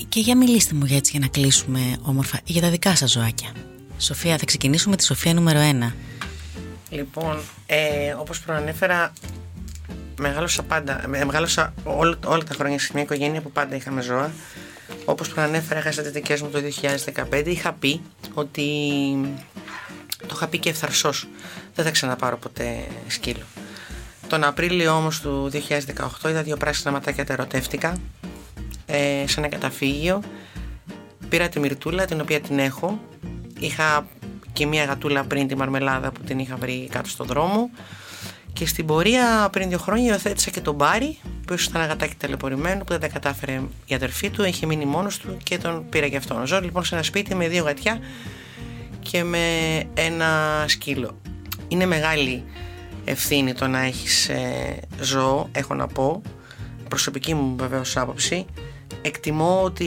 Και 0.09 0.21
για 0.21 0.37
μιλήστε 0.37 0.75
μου 0.75 0.85
για 0.85 0.97
έτσι 0.97 1.11
για 1.11 1.21
να 1.21 1.27
κλείσουμε 1.27 1.81
όμορφα 2.03 2.41
για 2.45 2.61
τα 2.61 2.71
δικά 2.71 2.97
σας 2.97 3.11
ζωάκια. 3.11 3.51
Σοφία, 3.99 4.39
θα 4.39 4.45
ξεκινήσουμε 4.45 4.91
με 4.91 4.97
τη 4.97 5.05
Σοφία 5.05 5.35
νούμερο 5.35 5.61
1. 5.89 5.93
Λοιπόν, 6.89 7.41
ε, 7.67 8.13
όπως 8.19 8.41
προανέφερα, 8.41 9.13
μεγάλωσα 10.19 10.63
πάντα, 10.63 11.03
ε, 11.05 11.25
μεγάλωσα 11.25 11.75
όλα, 11.85 12.19
όλα 12.25 12.43
τα 12.45 12.55
χρόνια 12.55 12.79
σε 12.79 12.91
μια 12.95 13.03
οικογένεια 13.03 13.41
που 13.41 13.51
πάντα 13.51 13.77
είχαμε 13.77 14.03
ζώα. 14.03 14.31
Όπως 15.05 15.29
προανέφερα, 15.29 15.81
έχασα 15.81 16.03
τις 16.03 16.11
δικές 16.11 16.43
μου 16.43 16.49
το 16.49 16.61
2015. 16.61 17.51
Είχα 17.51 17.73
πει 17.73 18.01
ότι 18.35 18.61
το 20.21 20.33
είχα 20.33 20.49
πει 20.49 20.59
και 20.59 20.69
ευθαρσός. 20.69 21.29
Δεν 21.75 21.85
θα 21.85 21.91
ξαναπάρω 21.91 22.37
ποτέ 22.37 22.87
σκύλο. 23.07 23.45
Τον 24.29 24.45
Απρίλιο 24.45 24.93
όμως 24.93 25.21
του 25.21 25.51
2018 25.53 26.29
είδα 26.29 26.43
δύο 26.43 26.57
πράσινα 26.57 26.91
ματάκια 26.91 27.25
τα 27.25 27.33
ερωτεύτηκα 27.33 27.97
ε, 28.87 29.25
σε 29.27 29.41
ένα 29.41 29.49
καταφύγιο. 29.49 30.23
Πήρα 31.29 31.49
τη 31.49 31.61
μυρτούλα 31.61 32.05
την 32.05 32.21
οποία 32.21 32.41
την 32.41 32.59
έχω. 32.59 33.01
Είχα 33.59 34.07
και 34.53 34.67
μια 34.67 34.85
γατούλα 34.85 35.25
πριν 35.25 35.49
τη 35.49 35.57
μαρμελάδα 35.57 36.13
που 36.13 36.21
την 36.21 36.39
είχα 36.39 36.57
βρει 36.57 36.89
κάτω 36.91 37.09
στο 37.09 37.25
δρόμο. 37.25 37.71
Και 38.53 38.67
στην 38.67 38.87
πορεία 38.87 39.49
πριν 39.53 39.69
δύο 39.69 39.79
χρόνια 39.79 40.11
υιοθέτησα 40.13 40.51
και 40.51 40.61
τον 40.61 40.75
Μπάρι, 40.75 41.19
που 41.47 41.53
ίσως 41.53 41.67
ήταν 41.67 41.83
αγατάκι 41.83 42.15
ταλαιπωρημένο, 42.15 42.79
που 42.79 42.93
δεν 42.93 43.01
τα 43.01 43.09
κατάφερε 43.09 43.61
η 43.87 43.95
αδερφή 43.95 44.31
του, 44.31 44.45
είχε 44.45 44.67
μείνει 44.67 44.85
μόνος 44.85 45.19
του 45.19 45.37
και 45.43 45.59
τον 45.59 45.89
πήρα 45.89 46.09
και 46.09 46.17
αυτόν. 46.17 46.47
Ζω 46.47 46.61
λοιπόν 46.61 46.85
σε 46.85 46.95
ένα 46.95 47.05
σπίτι 47.05 47.35
με 47.35 47.49
δύο 47.49 47.65
γατιά 47.65 47.99
και 49.01 49.25
με 49.25 49.39
ένα 49.95 50.65
σκύλο. 50.67 51.21
Είναι 51.69 51.87
μεγάλη 51.87 52.45
ευθύνη 53.05 53.53
το 53.53 53.67
να 53.67 53.81
έχεις 53.81 54.29
ε, 54.29 54.81
ζώο, 55.01 55.49
έχω 55.53 55.75
να 55.75 55.87
πω, 55.87 56.23
προσωπική 56.89 57.35
μου 57.35 57.57
βεβαίως 57.57 57.97
άποψη. 57.97 58.45
Εκτιμώ 59.03 59.63
ότι 59.63 59.85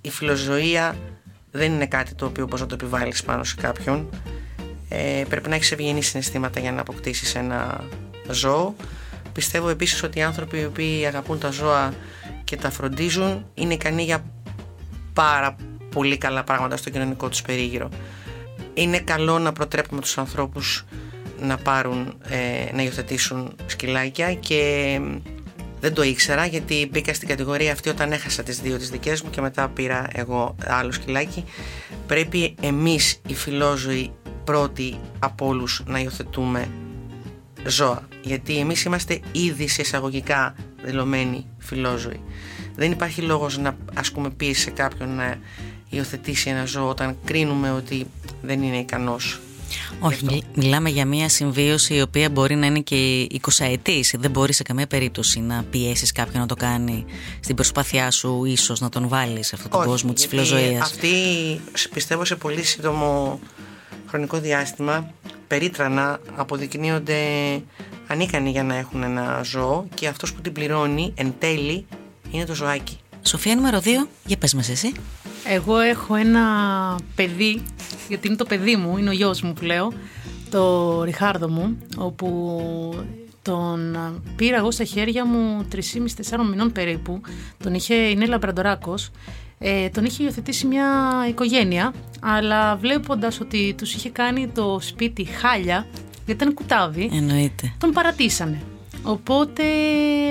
η 0.00 0.10
φιλοζωία 0.10 0.96
δεν 1.56 1.72
είναι 1.72 1.86
κάτι 1.86 2.14
το 2.14 2.26
οποίο 2.26 2.44
μπορείς 2.44 2.60
να 2.60 2.66
το 2.66 2.74
επιβάλλεις 2.74 3.22
πάνω 3.22 3.44
σε 3.44 3.54
κάποιον 3.60 4.08
ε, 4.88 5.24
πρέπει 5.28 5.48
να 5.48 5.54
έχεις 5.54 5.72
ευγενή 5.72 6.02
συναισθήματα 6.02 6.60
για 6.60 6.72
να 6.72 6.80
αποκτήσεις 6.80 7.34
ένα 7.34 7.84
ζώο. 8.30 8.74
Πιστεύω 9.32 9.68
επίσης 9.68 10.02
ότι 10.02 10.18
οι 10.18 10.22
άνθρωποι 10.22 10.58
οι 10.58 10.64
οποίοι 10.64 11.06
αγαπούν 11.06 11.38
τα 11.38 11.50
ζώα 11.50 11.94
και 12.44 12.56
τα 12.56 12.70
φροντίζουν 12.70 13.46
είναι 13.54 13.74
ικανοί 13.74 14.02
για 14.02 14.24
πάρα 15.12 15.56
πολύ 15.90 16.18
καλά 16.18 16.44
πράγματα 16.44 16.76
στο 16.76 16.90
κοινωνικό 16.90 17.28
τους 17.28 17.42
περίγυρο. 17.42 17.88
Είναι 18.74 18.98
καλό 18.98 19.38
να 19.38 19.52
προτρέπουμε 19.52 20.00
τους 20.00 20.18
ανθρώπους 20.18 20.84
να 21.40 21.56
πάρουν, 21.56 22.14
ε, 22.28 22.74
να 22.74 22.82
υιοθετήσουν 22.82 23.56
σκυλάκια 23.66 24.34
και 24.34 25.00
δεν 25.86 25.94
το 25.94 26.02
ήξερα 26.02 26.46
γιατί 26.46 26.88
μπήκα 26.92 27.14
στην 27.14 27.28
κατηγορία 27.28 27.72
αυτή 27.72 27.88
όταν 27.88 28.12
έχασα 28.12 28.42
τις 28.42 28.60
δύο 28.60 28.78
τις 28.78 28.90
δικές 28.90 29.22
μου 29.22 29.30
και 29.30 29.40
μετά 29.40 29.68
πήρα 29.68 30.06
εγώ 30.12 30.56
άλλο 30.66 30.92
σκυλάκι. 30.92 31.44
Πρέπει 32.06 32.54
εμείς 32.60 33.20
οι 33.26 33.34
φιλόζωοι 33.34 34.12
πρώτοι 34.44 35.00
από 35.18 35.46
όλους 35.46 35.82
να 35.86 35.98
υιοθετούμε 35.98 36.68
ζώα. 37.66 38.08
Γιατί 38.22 38.58
εμείς 38.58 38.82
είμαστε 38.82 39.20
ήδη 39.32 39.68
σε 39.68 39.82
εισαγωγικά 39.82 40.54
δηλωμένοι 40.82 41.46
φιλόζωοι. 41.58 42.20
Δεν 42.74 42.90
υπάρχει 42.90 43.20
λόγος 43.20 43.58
να 43.58 43.76
ασκούμε 43.94 44.30
πίεση 44.30 44.60
σε 44.60 44.70
κάποιον 44.70 45.14
να 45.14 45.38
υιοθετήσει 45.90 46.50
ένα 46.50 46.64
ζώο 46.64 46.88
όταν 46.88 47.16
κρίνουμε 47.24 47.70
ότι 47.70 48.06
δεν 48.42 48.62
είναι 48.62 48.78
ικανός 48.78 49.40
όχι, 50.00 50.42
μιλάμε 50.54 50.90
για 50.90 51.06
μια 51.06 51.28
συμβίωση 51.28 51.94
η 51.94 52.00
οποία 52.00 52.30
μπορεί 52.30 52.54
να 52.54 52.66
είναι 52.66 52.80
και 52.80 53.26
20 53.42 53.48
ετή. 53.58 54.04
Δεν 54.18 54.30
μπορεί 54.30 54.52
σε 54.52 54.62
καμία 54.62 54.86
περίπτωση 54.86 55.40
να 55.40 55.64
πιέσεις 55.70 56.12
κάποιον 56.12 56.40
να 56.40 56.46
το 56.46 56.54
κάνει 56.54 57.04
στην 57.40 57.54
προσπάθειά 57.54 58.10
σου, 58.10 58.44
ίσως 58.44 58.80
να 58.80 58.88
τον 58.88 59.08
βάλεις 59.08 59.46
σε 59.46 59.54
αυτόν 59.54 59.70
τον 59.70 59.84
κόσμο 59.84 60.12
της 60.12 60.26
φιλοζωίας. 60.26 60.82
Αυτή 60.82 61.10
πιστεύω 61.92 62.24
σε 62.24 62.36
πολύ 62.36 62.62
σύντομο 62.62 63.40
χρονικό 64.06 64.38
διάστημα 64.38 65.10
περίτρανα 65.46 66.20
αποδεικνύονται 66.34 67.20
ανίκανοι 68.06 68.50
για 68.50 68.62
να 68.62 68.76
έχουν 68.76 69.02
ένα 69.02 69.40
ζώο 69.44 69.86
και 69.94 70.08
αυτός 70.08 70.32
που 70.32 70.40
την 70.40 70.52
πληρώνει 70.52 71.12
εν 71.16 71.34
τέλει 71.38 71.86
είναι 72.30 72.44
το 72.44 72.54
ζωάκι. 72.54 72.98
Σοφία 73.26 73.54
νούμερο 73.54 73.80
2, 73.84 73.86
για 74.26 74.36
πες 74.36 74.54
μας 74.54 74.68
εσύ. 74.68 74.92
Εγώ 75.44 75.78
έχω 75.78 76.14
ένα 76.14 76.42
παιδί, 77.14 77.62
γιατί 78.08 78.26
είναι 78.26 78.36
το 78.36 78.44
παιδί 78.44 78.76
μου, 78.76 78.96
είναι 78.98 79.08
ο 79.08 79.12
γιος 79.12 79.42
μου 79.42 79.52
που 79.52 79.64
λέω, 79.64 79.92
το 80.50 81.02
Ριχάρδο 81.02 81.48
μου, 81.48 81.78
όπου 81.96 82.28
τον 83.42 83.96
πήρα 84.36 84.56
εγώ 84.56 84.70
στα 84.70 84.84
χέρια 84.84 85.26
μου 85.26 85.66
3,5-4 85.72 85.80
μηνών 86.50 86.72
περίπου. 86.72 87.20
Τον 87.62 87.74
είχε, 87.74 87.94
είναι 87.94 88.26
λαμπραντοράκος 88.26 89.10
ε, 89.58 89.88
τον 89.88 90.04
είχε 90.04 90.22
υιοθετήσει 90.22 90.66
μια 90.66 90.86
οικογένεια, 91.28 91.92
αλλά 92.20 92.76
βλέποντας 92.76 93.40
ότι 93.40 93.74
τους 93.78 93.94
είχε 93.94 94.10
κάνει 94.10 94.48
το 94.48 94.78
σπίτι 94.80 95.24
χάλια, 95.24 95.86
γιατί 96.26 96.42
ήταν 96.42 96.54
κουτάβι, 96.54 97.10
Εννοείται. 97.12 97.72
τον 97.78 97.90
παρατήσανε. 97.90 98.60
Οπότε 99.02 99.62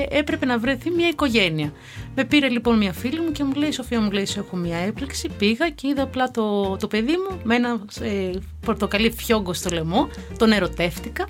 έπρεπε 0.09 0.45
να 0.45 0.57
βρεθεί 0.59 0.89
μια 0.89 1.07
οικογένεια. 1.07 1.73
Με 2.15 2.23
πήρε 2.23 2.49
λοιπόν 2.49 2.77
μια 2.77 2.93
φίλη 2.93 3.19
μου 3.21 3.31
και 3.31 3.43
μου 3.43 3.53
λέει: 3.53 3.71
Σοφία, 3.71 4.01
μου 4.01 4.11
λέει: 4.11 4.27
Έχω 4.37 4.55
μια 4.55 4.77
έπληξη. 4.77 5.29
Πήγα 5.37 5.69
και 5.69 5.87
είδα 5.87 6.03
απλά 6.03 6.31
το, 6.31 6.75
το 6.77 6.87
παιδί 6.87 7.11
μου 7.11 7.39
με 7.43 7.55
ένα 7.55 7.79
ε, 8.01 8.31
πορτοκαλί 8.65 9.11
φιόγκο 9.11 9.53
στο 9.53 9.69
λαιμό. 9.73 10.07
Τον 10.37 10.51
ερωτεύτηκα. 10.51 11.27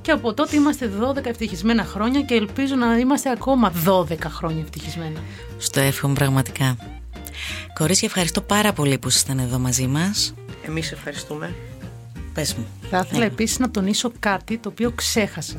Και 0.00 0.10
από 0.10 0.34
τότε 0.34 0.56
είμαστε 0.56 0.90
12 1.16 1.26
ευτυχισμένα 1.26 1.84
χρόνια 1.84 2.20
και 2.20 2.34
ελπίζω 2.34 2.74
να 2.74 2.98
είμαστε 2.98 3.30
ακόμα 3.30 3.72
12 3.86 4.18
χρόνια 4.20 4.62
ευτυχισμένα. 4.62 5.20
Στο 5.58 5.80
εύχομαι 5.80 6.14
πραγματικά. 6.14 6.76
Κορίτσια, 7.74 8.08
ευχαριστώ 8.08 8.40
πάρα 8.40 8.72
πολύ 8.72 8.98
που 8.98 9.08
ήσασταν 9.08 9.38
εδώ 9.38 9.58
μαζί 9.58 9.86
μας. 9.86 10.34
Εμείς 10.66 10.92
ευχαριστούμε. 10.92 11.54
Πες 12.34 12.54
μου. 12.54 12.66
Θα 12.96 13.02
ήθελα 13.06 13.20
ναι. 13.20 13.26
επίσης 13.26 13.58
να 13.58 13.70
τονίσω 13.70 14.12
κάτι 14.18 14.58
το 14.58 14.68
οποίο 14.68 14.90
ξέχασα. 14.90 15.56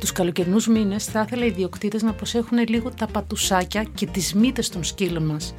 Τους 0.00 0.12
καλοκαιρινούς 0.12 0.66
μήνες 0.66 1.04
θα 1.04 1.24
ήθελα 1.26 1.44
οι 1.44 1.46
ιδιοκτήτες 1.46 2.02
να 2.02 2.12
προσέχουν 2.12 2.58
λίγο 2.68 2.90
τα 2.90 3.06
πατουσάκια 3.06 3.82
και 3.94 4.06
τις 4.06 4.34
μύτες 4.34 4.68
των 4.68 4.84
σκύλων 4.84 5.26
μας. 5.26 5.54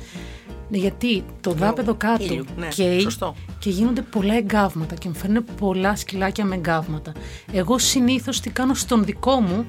Γιατί 0.69 1.23
το 1.41 1.51
δάπεδο 1.51 1.95
κάτω 1.95 2.45
ναι, 2.57 2.67
καίει 2.67 3.07
και 3.59 3.69
γίνονται 3.69 4.01
πολλά 4.01 4.33
εγκάβματα 4.33 4.95
και 4.95 5.07
μου 5.07 5.15
φέρνουν 5.15 5.45
πολλά 5.59 5.95
σκυλάκια 5.95 6.45
με 6.45 6.55
εγκάβματα. 6.55 7.11
Εγώ 7.51 7.77
συνήθως 7.77 8.39
τι 8.39 8.49
κάνω 8.49 8.73
στον 8.73 9.03
δικό 9.03 9.39
μου 9.39 9.65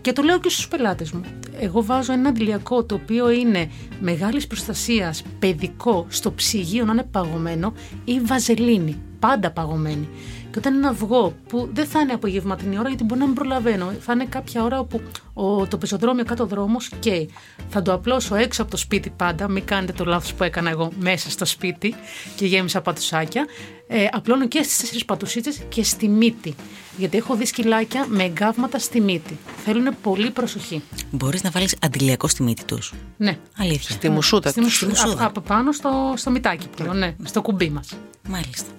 και 0.00 0.12
το 0.12 0.22
λέω 0.22 0.38
και 0.40 0.48
στους 0.48 0.68
πελάτες 0.68 1.12
μου. 1.12 1.24
Εγώ 1.60 1.84
βάζω 1.84 2.12
ένα 2.12 2.28
αντιλιακό 2.28 2.84
το 2.84 2.94
οποίο 2.94 3.30
είναι 3.30 3.70
μεγάλης 4.00 4.46
προστασίας, 4.46 5.22
παιδικό, 5.38 6.06
στο 6.08 6.32
ψυγείο 6.32 6.84
να 6.84 6.92
είναι 6.92 7.08
παγωμένο 7.10 7.72
ή 8.04 8.20
βαζελίνη, 8.20 9.00
πάντα 9.18 9.50
παγωμένη. 9.50 10.08
Και 10.54 10.60
όταν 10.60 10.74
είναι 10.74 10.88
αυγό 10.88 11.34
που 11.48 11.68
δεν 11.72 11.86
θα 11.86 12.00
είναι 12.00 12.12
απογευματινή 12.12 12.78
ώρα, 12.78 12.88
γιατί 12.88 13.04
μπορεί 13.04 13.20
να 13.20 13.26
μην 13.26 13.34
προλαβαίνω, 13.34 13.92
θα 14.00 14.12
είναι 14.12 14.24
κάποια 14.24 14.62
ώρα 14.62 14.78
όπου 14.78 15.00
ο, 15.34 15.66
το 15.66 15.78
πεζοδρόμιο 15.78 16.24
κάτω 16.24 16.46
δρόμος 16.46 16.90
και 16.98 17.28
θα 17.68 17.82
το 17.82 17.92
απλώσω 17.92 18.34
έξω 18.34 18.62
από 18.62 18.70
το 18.70 18.76
σπίτι 18.76 19.10
πάντα. 19.10 19.48
Μην 19.48 19.64
κάνετε 19.64 19.92
το 19.92 20.04
λάθος 20.04 20.34
που 20.34 20.44
έκανα 20.44 20.70
εγώ 20.70 20.92
μέσα 20.98 21.30
στο 21.30 21.44
σπίτι 21.44 21.94
και 22.36 22.46
γέμισα 22.46 22.80
πατουσάκια. 22.80 23.46
Ε, 23.86 24.06
απλώνω 24.12 24.48
και 24.48 24.62
στις 24.62 24.78
τέσσερις 24.78 25.04
πατουσίτσε 25.04 25.52
και 25.68 25.82
στη 25.82 26.08
μύτη. 26.08 26.54
Γιατί 26.96 27.16
έχω 27.16 27.36
δει 27.36 27.46
σκυλάκια 27.46 28.06
με 28.08 28.22
εγκάβματα 28.24 28.78
στη 28.78 29.00
μύτη. 29.00 29.38
Θέλουν 29.64 29.96
πολύ 30.02 30.30
προσοχή. 30.30 30.82
Μπορείς 31.10 31.42
να 31.42 31.50
βάλεις 31.50 31.76
αντιλιακό 31.80 32.28
στη 32.28 32.42
μύτη 32.42 32.64
τους. 32.64 32.92
Ναι. 33.16 33.38
Αλήθεια. 33.56 33.94
Στη 33.94 34.08
μουσούτα 34.08 34.50
Στη 34.50 34.60
τους. 34.60 34.68
μουσου- 34.68 34.88
μουσούδα. 34.88 35.22
α- 35.22 35.26
Από 35.26 35.40
πάνω 35.40 35.72
στο, 35.72 36.14
στο 36.16 36.30
μητάκι 36.30 36.68
που 36.68 36.82
λέω, 36.82 36.92
ναι, 36.92 37.14
στο 37.24 37.42
κουμπί 37.42 37.70
μας. 37.70 37.88
Μάλιστα. 38.28 38.70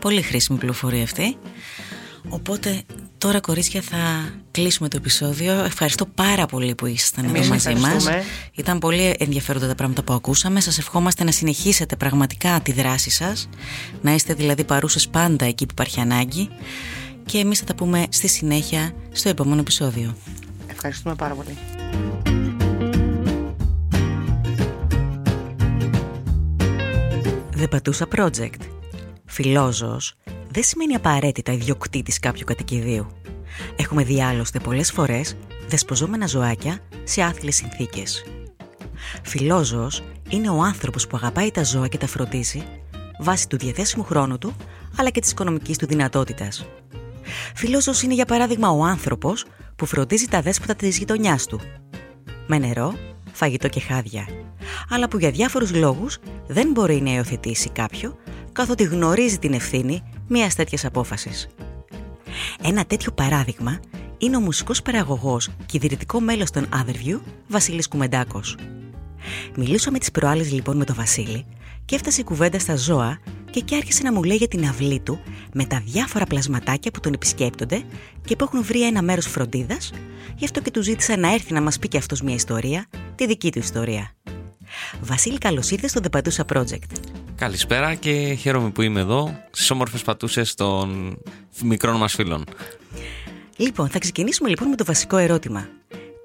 Πολύ 0.00 0.22
χρήσιμη 0.22 0.58
πληροφορία 0.58 1.02
αυτή. 1.02 1.36
Οπότε 2.28 2.82
τώρα 3.18 3.40
κορίτσια 3.40 3.80
θα 3.80 4.32
κλείσουμε 4.50 4.88
το 4.88 4.96
επεισόδιο. 4.96 5.52
Ευχαριστώ 5.52 6.06
πάρα 6.06 6.46
πολύ 6.46 6.74
που 6.74 6.86
ήσασταν 6.86 7.24
Εμείς 7.24 7.40
εδώ 7.40 7.48
μαζί 7.48 7.68
μας. 7.68 7.82
ευχαριστούμε. 7.82 8.22
Ήταν 8.54 8.78
πολύ 8.78 9.14
ενδιαφέροντα 9.18 9.66
τα 9.66 9.74
πράγματα 9.74 10.02
που 10.02 10.12
ακούσαμε. 10.12 10.60
Σας 10.60 10.78
ευχόμαστε 10.78 11.24
να 11.24 11.30
συνεχίσετε 11.30 11.96
πραγματικά 11.96 12.60
τη 12.60 12.72
δράση 12.72 13.10
σας. 13.10 13.48
Να 14.02 14.14
είστε 14.14 14.34
δηλαδή 14.34 14.64
παρούσες 14.64 15.08
πάντα 15.08 15.44
εκεί 15.44 15.66
που 15.66 15.72
υπάρχει 15.72 16.00
ανάγκη. 16.00 16.48
Και 17.26 17.38
εμείς 17.38 17.58
θα 17.58 17.64
τα 17.64 17.74
πούμε 17.74 18.06
στη 18.08 18.28
συνέχεια 18.28 18.92
στο 19.12 19.28
επόμενο 19.28 19.60
επεισόδιο. 19.60 20.16
Ευχαριστούμε 20.66 21.14
πάρα 21.14 21.34
πολύ. 21.34 21.56
The 27.60 27.66
Patusa 27.68 28.06
Project. 28.18 28.60
Φιλόζωος 29.26 30.14
δεν 30.50 30.62
σημαίνει 30.62 30.94
απαραίτητα 30.94 31.52
ιδιοκτήτης 31.52 32.18
κάποιου 32.18 32.44
κατοικιδίου. 32.44 33.06
Έχουμε 33.76 34.04
δει 34.04 34.22
άλλωστε 34.22 34.58
πολλές 34.58 34.92
φορές 34.92 35.36
δεσποζόμενα 35.68 36.26
ζωάκια 36.26 36.78
σε 37.04 37.22
άθλιες 37.22 37.56
συνθήκες. 37.56 38.24
Φιλόζωος 39.22 40.02
είναι 40.28 40.50
ο 40.50 40.62
άνθρωπος 40.62 41.06
που 41.06 41.16
αγαπάει 41.16 41.50
τα 41.50 41.64
ζώα 41.64 41.88
και 41.88 41.98
τα 41.98 42.06
φροντίζει 42.06 42.62
βάσει 43.18 43.48
του 43.48 43.56
διαθέσιμου 43.56 44.04
χρόνου 44.04 44.38
του 44.38 44.56
αλλά 44.96 45.10
και 45.10 45.20
της 45.20 45.30
οικονομικής 45.30 45.76
του 45.76 45.86
δυνατότητας. 45.86 46.66
Φιλόζωος 47.54 48.02
είναι 48.02 48.14
για 48.14 48.24
παράδειγμα 48.24 48.70
ο 48.70 48.84
άνθρωπος 48.84 49.44
που 49.76 49.86
φροντίζει 49.86 50.26
τα 50.26 50.40
δέσποτα 50.40 50.74
της 50.74 50.98
γειτονιάς 50.98 51.46
του 51.46 51.60
με 52.46 52.58
νερό, 52.58 52.94
φαγητό 53.32 53.68
και 53.68 53.80
χάδια, 53.80 54.28
αλλά 54.90 55.08
που 55.08 55.18
για 55.18 55.30
διάφορους 55.30 55.74
λόγους 55.74 56.18
δεν 56.46 56.70
μπορεί 56.70 57.00
να 57.00 57.12
υιοθετήσει 57.12 57.70
κάποιο, 57.70 58.16
καθότι 58.52 58.84
γνωρίζει 58.84 59.38
την 59.38 59.52
ευθύνη 59.52 60.02
μιας 60.30 60.54
τέτοιας 60.54 60.84
απόφασης. 60.84 61.48
Ένα 62.62 62.84
τέτοιο 62.84 63.12
παράδειγμα 63.12 63.80
είναι 64.18 64.36
ο 64.36 64.40
μουσικός 64.40 64.82
παραγωγός 64.82 65.48
και 65.66 65.76
ιδρυτικό 65.76 66.20
μέλος 66.20 66.50
των 66.50 66.68
Otherview, 66.74 67.20
Βασίλης 67.48 67.88
Κουμεντάκος. 67.88 68.56
Μιλήσαμε 69.56 69.98
τις 69.98 70.10
προάλλες 70.10 70.52
λοιπόν 70.52 70.76
με 70.76 70.84
τον 70.84 70.94
Βασίλη 70.94 71.46
και 71.84 71.94
έφτασε 71.94 72.20
η 72.20 72.24
κουβέντα 72.24 72.58
στα 72.58 72.76
ζώα 72.76 73.18
και 73.50 73.58
εκεί 73.58 73.74
άρχισε 73.74 74.02
να 74.02 74.12
μου 74.12 74.22
λέει 74.22 74.36
για 74.36 74.48
την 74.48 74.64
αυλή 74.66 75.00
του 75.00 75.20
με 75.52 75.64
τα 75.64 75.82
διάφορα 75.84 76.24
πλασματάκια 76.24 76.90
που 76.90 77.00
τον 77.00 77.12
επισκέπτονται 77.12 77.82
και 78.24 78.36
που 78.36 78.44
έχουν 78.44 78.64
βρει 78.64 78.86
ένα 78.86 79.02
μέρος 79.02 79.26
φροντίδας, 79.26 79.92
γι' 80.36 80.44
αυτό 80.44 80.60
και 80.60 80.70
του 80.70 80.82
ζήτησα 80.82 81.16
να 81.16 81.32
έρθει 81.32 81.52
να 81.52 81.60
μας 81.60 81.78
πει 81.78 81.88
και 81.88 81.96
αυτός 81.96 82.22
μια 82.22 82.34
ιστορία, 82.34 82.86
τη 83.14 83.26
δική 83.26 83.52
του 83.52 83.58
ιστορία. 83.58 84.14
Βασίλη, 85.00 85.38
καλώς 85.38 85.70
ήρθες 85.70 85.90
στο 85.90 86.00
The 86.04 86.18
Patusa 86.18 86.56
Project. 86.56 86.92
Καλησπέρα 87.34 87.94
και 87.94 88.34
χαίρομαι 88.40 88.70
που 88.70 88.82
είμαι 88.82 89.00
εδώ 89.00 89.44
στις 89.50 89.70
όμορφες 89.70 90.02
πατούσες 90.02 90.54
των 90.54 91.18
μικρών 91.62 91.96
μας 91.96 92.14
φίλων. 92.14 92.44
Λοιπόν, 93.56 93.88
θα 93.88 93.98
ξεκινήσουμε 93.98 94.48
λοιπόν 94.48 94.68
με 94.68 94.76
το 94.76 94.84
βασικό 94.84 95.16
ερώτημα. 95.16 95.68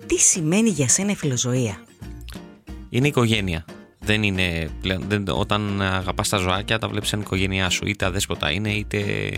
Τι 0.05 0.17
σημαίνει 0.19 0.69
για 0.69 0.88
σένα 0.88 1.12
η 1.12 1.15
φιλοζωία; 1.15 1.84
Είναι 2.89 3.08
οικογένεια. 3.08 3.65
Δεν 3.99 4.23
είναι 4.23 4.69
πλέον, 4.81 5.03
δεν, 5.08 5.23
όταν 5.27 5.81
αγαπάς 5.81 6.29
τα 6.29 6.38
ζωάκια 6.38 6.79
τα 6.79 6.88
βλέπεις 6.88 7.10
σαν 7.10 7.19
οικογένειά 7.19 7.69
σου. 7.69 7.88
Είτε 7.88 8.05
αδέσποτα 8.05 8.51
είναι 8.51 8.71
είτε 8.71 9.29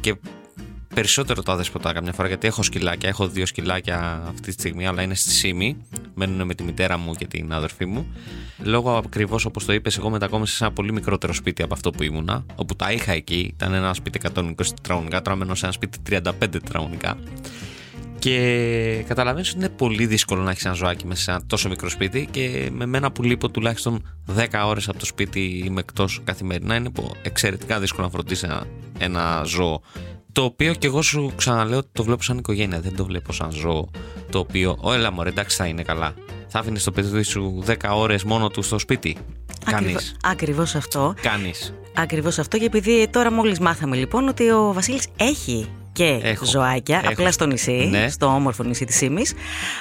και 0.00 0.16
περισσότερο 0.96 1.42
τα 1.42 1.52
αδέσποτα 1.52 1.92
καμιά 1.92 2.12
φορά 2.12 2.28
γιατί 2.28 2.46
έχω 2.46 2.62
σκυλάκια, 2.62 3.08
έχω 3.08 3.28
δύο 3.28 3.46
σκυλάκια 3.46 4.22
αυτή 4.28 4.42
τη 4.42 4.52
στιγμή 4.52 4.86
αλλά 4.86 5.02
είναι 5.02 5.14
στη 5.14 5.30
Σύμη. 5.30 5.76
Μένουν 6.14 6.46
με 6.46 6.54
τη 6.54 6.62
μητέρα 6.62 6.96
μου 6.98 7.14
και 7.14 7.26
την 7.26 7.52
αδερφή 7.52 7.84
μου. 7.86 8.06
Λόγω 8.62 8.96
ακριβώς 8.96 9.44
όπως 9.44 9.64
το 9.64 9.72
είπες 9.72 9.98
εγώ 9.98 10.10
μετακόμισα 10.10 10.56
σε 10.56 10.64
ένα 10.64 10.72
πολύ 10.72 10.92
μικρότερο 10.92 11.32
σπίτι 11.32 11.62
από 11.62 11.74
αυτό 11.74 11.90
που 11.90 12.02
ήμουνα 12.02 12.44
όπου 12.56 12.76
τα 12.76 12.92
είχα 12.92 13.12
εκεί. 13.12 13.50
Ήταν 13.56 13.74
ένα 13.74 13.94
σπίτι 13.94 14.20
120 14.34 14.52
τετραγωνικά, 14.56 15.22
τώρα 15.22 15.36
μένω 15.36 15.54
σε 15.54 15.64
ένα 15.64 15.74
σπίτι 15.74 15.98
35 16.10 16.20
τετραγωνικά. 16.38 17.18
Και 18.18 19.04
καταλαβαίνεις 19.08 19.48
ότι 19.48 19.58
είναι 19.58 19.68
πολύ 19.68 20.06
δύσκολο 20.06 20.42
να 20.42 20.50
έχεις 20.50 20.64
ένα 20.64 20.74
ζωάκι 20.74 21.06
μέσα 21.06 21.22
σε 21.22 21.30
ένα 21.30 21.42
τόσο 21.46 21.68
μικρό 21.68 21.88
σπίτι 21.88 22.28
και 22.30 22.68
με 22.72 22.86
μένα 22.86 23.12
που 23.12 23.22
λείπω 23.22 23.48
τουλάχιστον 23.48 24.02
10 24.36 24.46
ώρες 24.66 24.88
από 24.88 24.98
το 24.98 25.06
σπίτι 25.06 25.62
είμαι 25.64 25.80
εκτός 25.80 26.20
καθημερινά 26.24 26.74
είναι 26.74 26.90
πο- 26.90 27.16
εξαιρετικά 27.22 27.80
δύσκολο 27.80 28.06
να 28.06 28.12
φροντίσεις 28.12 28.42
ένα, 28.42 28.66
ένα 28.98 29.42
ζώο 29.44 29.82
το 30.36 30.44
οποίο 30.44 30.74
και 30.74 30.86
εγώ 30.86 31.02
σου 31.02 31.32
ξαναλέω 31.36 31.78
ότι 31.78 31.88
το 31.92 32.04
βλέπω 32.04 32.22
σαν 32.22 32.38
οικογένεια 32.38 32.80
δεν 32.80 32.96
το 32.96 33.04
βλέπω 33.04 33.32
σαν 33.32 33.50
ζώο 33.50 33.90
το 34.30 34.38
οποίο, 34.38 34.76
ω 34.80 34.92
έλα 34.92 35.12
μωρέ 35.12 35.28
εντάξει 35.28 35.56
θα 35.56 35.66
είναι 35.66 35.82
καλά 35.82 36.14
θα 36.48 36.58
άφηνες 36.58 36.84
το 36.84 36.90
παιδί 36.90 37.22
σου 37.22 37.62
10 37.66 37.74
ώρες 37.90 38.24
μόνο 38.24 38.48
του 38.48 38.62
στο 38.62 38.78
σπίτι. 38.78 39.16
Κάνεις, 39.64 40.16
Ακριβώς 40.22 40.74
αυτό. 40.74 41.14
κάνεις. 41.20 41.74
Ακριβώς 41.94 42.38
αυτό. 42.38 42.58
Και 42.58 42.64
επειδή 42.64 43.08
τώρα 43.08 43.32
μόλις 43.32 43.58
μάθαμε 43.58 43.96
λοιπόν 43.96 44.28
ότι 44.28 44.50
ο 44.50 44.72
Βασίλης 44.72 45.06
έχει 45.16 45.68
και 45.96 46.18
Έχω. 46.22 46.44
ζωάκια 46.44 47.00
Έχω. 47.02 47.12
απλά 47.12 47.32
στο 47.32 47.46
νησί, 47.46 47.88
Ναι. 47.90 48.08
στο 48.08 48.26
όμορφο 48.26 48.62
νησί 48.62 48.84
της 48.84 48.96
Σίμης 48.96 49.32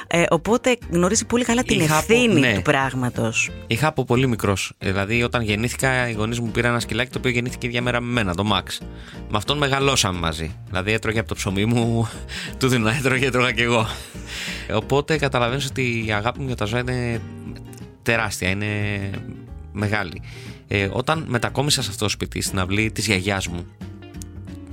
ε, 0.07 0.23
οπότε 0.29 0.77
γνωρίζει 0.89 1.25
πολύ 1.25 1.43
καλά 1.43 1.63
την 1.63 1.79
Είχα 1.79 1.97
από- 1.97 2.13
ευθύνη 2.13 2.39
ναι. 2.39 2.53
του 2.55 2.61
πράγματος. 2.61 3.49
Είχα 3.67 3.87
από 3.87 4.05
πολύ 4.05 4.27
μικρός. 4.27 4.73
Δηλαδή, 4.77 5.23
όταν 5.23 5.41
γεννήθηκα, 5.41 6.09
οι 6.09 6.13
γονείς 6.13 6.39
μου 6.39 6.51
πήραν 6.51 6.71
ένα 6.71 6.79
σκυλάκι 6.79 7.11
το 7.11 7.17
οποίο 7.17 7.31
γεννήθηκε 7.31 7.67
ίδια 7.67 7.81
μέρα 7.81 8.01
με 8.01 8.11
μένα, 8.11 8.35
το 8.35 8.43
Max. 8.53 8.85
Με 9.29 9.37
αυτόν 9.37 9.57
μεγαλώσαμε 9.57 10.19
μαζί. 10.19 10.55
Δηλαδή, 10.69 10.91
έτρωγε 10.91 11.19
από 11.19 11.27
το 11.27 11.35
ψωμί 11.35 11.65
μου, 11.65 12.09
του 12.59 12.67
δίνω, 12.67 12.89
έτρωγε, 12.89 13.25
έτρωγα 13.25 13.51
κι 13.51 13.61
εγώ. 13.61 13.87
Οπότε 14.73 15.17
καταλαβαίνω 15.17 15.61
ότι 15.69 16.03
η 16.07 16.11
αγάπη 16.13 16.39
μου 16.39 16.47
για 16.47 16.55
τα 16.55 16.65
ζώα 16.65 16.79
είναι 16.79 17.21
τεράστια, 18.01 18.49
είναι 18.49 18.67
μεγάλη. 19.71 20.21
Ε, 20.67 20.89
όταν 20.91 21.25
μετακόμισα 21.27 21.81
σε 21.83 21.89
αυτό 21.91 22.03
το 22.03 22.09
σπίτι, 22.09 22.41
στην 22.41 22.59
αυλή 22.59 22.91
της 22.91 23.05
γιαγιάς 23.05 23.47
μου, 23.47 23.65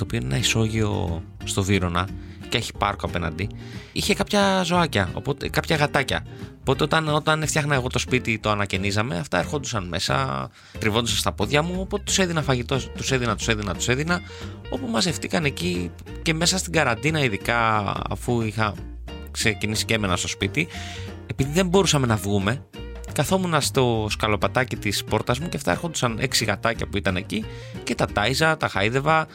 το 0.02 0.08
οποίο 0.08 0.26
είναι 0.26 0.34
ένα 0.34 0.44
ισόγειο 0.44 1.22
στο 1.44 1.62
Βύρονα 1.62 2.08
και 2.48 2.58
έχει 2.58 2.72
πάρκο 2.78 3.06
απέναντι, 3.06 3.48
είχε 3.92 4.14
κάποια 4.14 4.62
ζωάκια, 4.62 5.10
οπότε, 5.14 5.48
κάποια 5.48 5.76
γατάκια. 5.76 6.26
Οπότε 6.60 6.84
όταν, 6.84 7.08
όταν 7.08 7.46
φτιάχνα 7.46 7.74
εγώ 7.74 7.88
το 7.88 7.98
σπίτι, 7.98 8.38
το 8.38 8.50
ανακαινίζαμε, 8.50 9.16
αυτά 9.18 9.38
ερχόντουσαν 9.38 9.88
μέσα, 9.88 10.48
τριβόντουσαν 10.78 11.18
στα 11.18 11.32
πόδια 11.32 11.62
μου, 11.62 11.74
οπότε 11.78 12.02
τους 12.06 12.18
έδινα 12.18 12.42
φαγητό, 12.42 12.78
τους 12.96 13.10
έδινα, 13.12 13.36
τους 13.36 13.48
έδινα, 13.48 13.74
τους 13.74 13.88
έδινα, 13.88 14.20
όπου 14.70 14.86
μαζευτήκαν 14.86 15.44
εκεί 15.44 15.90
και 16.22 16.34
μέσα 16.34 16.58
στην 16.58 16.72
καραντίνα 16.72 17.24
ειδικά 17.24 17.92
αφού 18.10 18.42
είχα 18.42 18.74
ξεκινήσει 19.30 19.84
και 19.84 19.94
έμενα 19.94 20.16
στο 20.16 20.28
σπίτι, 20.28 20.68
επειδή 21.26 21.50
δεν 21.52 21.66
μπορούσαμε 21.66 22.06
να 22.06 22.16
βγούμε, 22.16 22.66
καθόμουν 23.12 23.60
στο 23.60 24.06
σκαλοπατάκι 24.10 24.76
της 24.76 25.04
πόρτας 25.04 25.38
μου 25.38 25.48
και 25.48 25.56
αυτά 25.56 25.70
έρχονταν 25.70 26.18
έξι 26.20 26.44
γατάκια 26.44 26.86
που 26.86 26.96
ήταν 26.96 27.16
εκεί 27.16 27.44
και 27.84 27.94
τα 27.94 28.06
τάιζα, 28.06 28.56
τα 28.56 28.68
χάιδευα. 28.68 29.26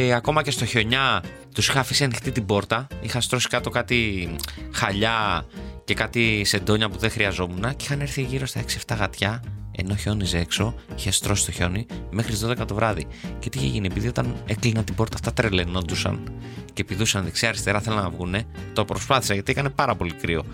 Ε, 0.00 0.12
ακόμα 0.12 0.42
και 0.42 0.50
στο 0.50 0.64
χιονιά 0.64 1.22
τους 1.54 1.68
είχα 1.68 1.80
αφήσει 1.80 2.04
ανοιχτή 2.04 2.32
την 2.32 2.46
πόρτα. 2.46 2.86
Είχα 3.00 3.20
στρώσει 3.20 3.48
κάτω 3.48 3.70
κάτι 3.70 4.30
χαλιά 4.72 5.46
και 5.84 5.94
κάτι 5.94 6.44
σεντόνια 6.44 6.88
που 6.88 6.98
δεν 6.98 7.10
χρειαζόμουν 7.10 7.60
και 7.60 7.84
είχαν 7.84 8.00
έρθει 8.00 8.22
γύρω 8.22 8.46
στα 8.46 8.62
6-7 8.86 8.96
γατιά 8.98 9.42
ενώ 9.76 9.94
χιόνιζε 9.94 10.38
έξω, 10.38 10.74
είχε 10.96 11.10
στρώσει 11.10 11.44
το 11.44 11.52
χιόνι 11.52 11.86
μέχρι 12.10 12.32
τι 12.32 12.40
12 12.44 12.56
το 12.66 12.74
βράδυ. 12.74 13.06
Και 13.38 13.48
τι 13.48 13.58
είχε 13.58 13.66
γίνει, 13.66 13.86
επειδή 13.86 14.08
όταν 14.08 14.36
έκλεινα 14.46 14.84
την 14.84 14.94
πόρτα, 14.94 15.14
αυτά 15.14 15.32
τρελαινόντουσαν 15.32 16.32
και 16.72 16.84
πηδούσαν 16.84 17.24
δεξιά-αριστερά, 17.24 17.80
θέλαν 17.80 18.02
να 18.02 18.10
βγούνε. 18.10 18.44
Το 18.72 18.84
προσπάθησα 18.84 19.34
γιατί 19.34 19.50
έκανε 19.50 19.68
πάρα 19.68 19.94
πολύ 19.94 20.12
κρύο. 20.12 20.44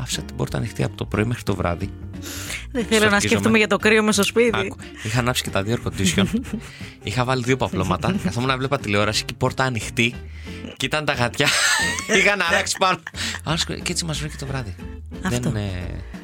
Άφησα 0.00 0.22
την 0.22 0.36
πόρτα 0.36 0.56
ανοιχτή 0.56 0.82
από 0.82 0.96
το 0.96 1.04
πρωί 1.04 1.24
μέχρι 1.24 1.42
το 1.42 1.54
βράδυ. 1.54 1.90
Δεν 2.72 2.84
θέλω 2.84 2.84
να 2.84 2.86
Στορκίζομαι. 2.90 3.20
σκέφτομαι 3.20 3.58
για 3.58 3.66
το 3.66 3.76
κρύο 3.76 4.02
με 4.02 4.12
στο 4.12 4.22
σπίτι. 4.22 4.58
Άκου. 4.58 4.76
Είχα 5.02 5.18
ανάψει 5.18 5.42
και 5.42 5.50
τα 5.50 5.62
δύο 5.62 5.78
air 5.84 5.88
condition. 5.88 6.24
Είχα 7.02 7.24
βάλει 7.24 7.42
δύο 7.42 7.56
παπλώματα. 7.56 8.16
Καθόμουν 8.24 8.48
να 8.48 8.56
βλέπα 8.56 8.78
τηλεόραση 8.78 9.24
και 9.24 9.32
η 9.34 9.36
πόρτα 9.38 9.64
ανοιχτή. 9.64 10.14
Και 10.76 10.86
ήταν 10.86 11.04
τα 11.04 11.12
γατιά. 11.12 11.48
Είχαν 12.18 12.40
αράξει 12.50 12.76
πάνω. 12.78 12.98
Άλλος- 13.44 13.64
Και 13.64 13.80
έτσι 13.92 14.04
μας 14.04 14.18
βρήκε 14.18 14.36
το 14.36 14.46
βράδυ. 14.46 14.74
Αυτό. 15.24 15.50
Δεν, 15.50 15.56
ε, 15.62 15.70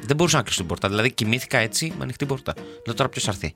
δεν 0.05 0.15
μπορούσα 0.15 0.37
να 0.37 0.43
κλείσω 0.43 0.57
την 0.59 0.67
πόρτα. 0.67 0.87
Δηλαδή 0.89 1.11
κοιμήθηκα 1.11 1.57
έτσι 1.57 1.93
με 1.97 2.03
ανοιχτή 2.03 2.25
πόρτα. 2.25 2.53
Λέω 2.85 2.95
τώρα 2.95 3.09
ποιος 3.09 3.23
θα 3.23 3.31
έρθει; 3.31 3.53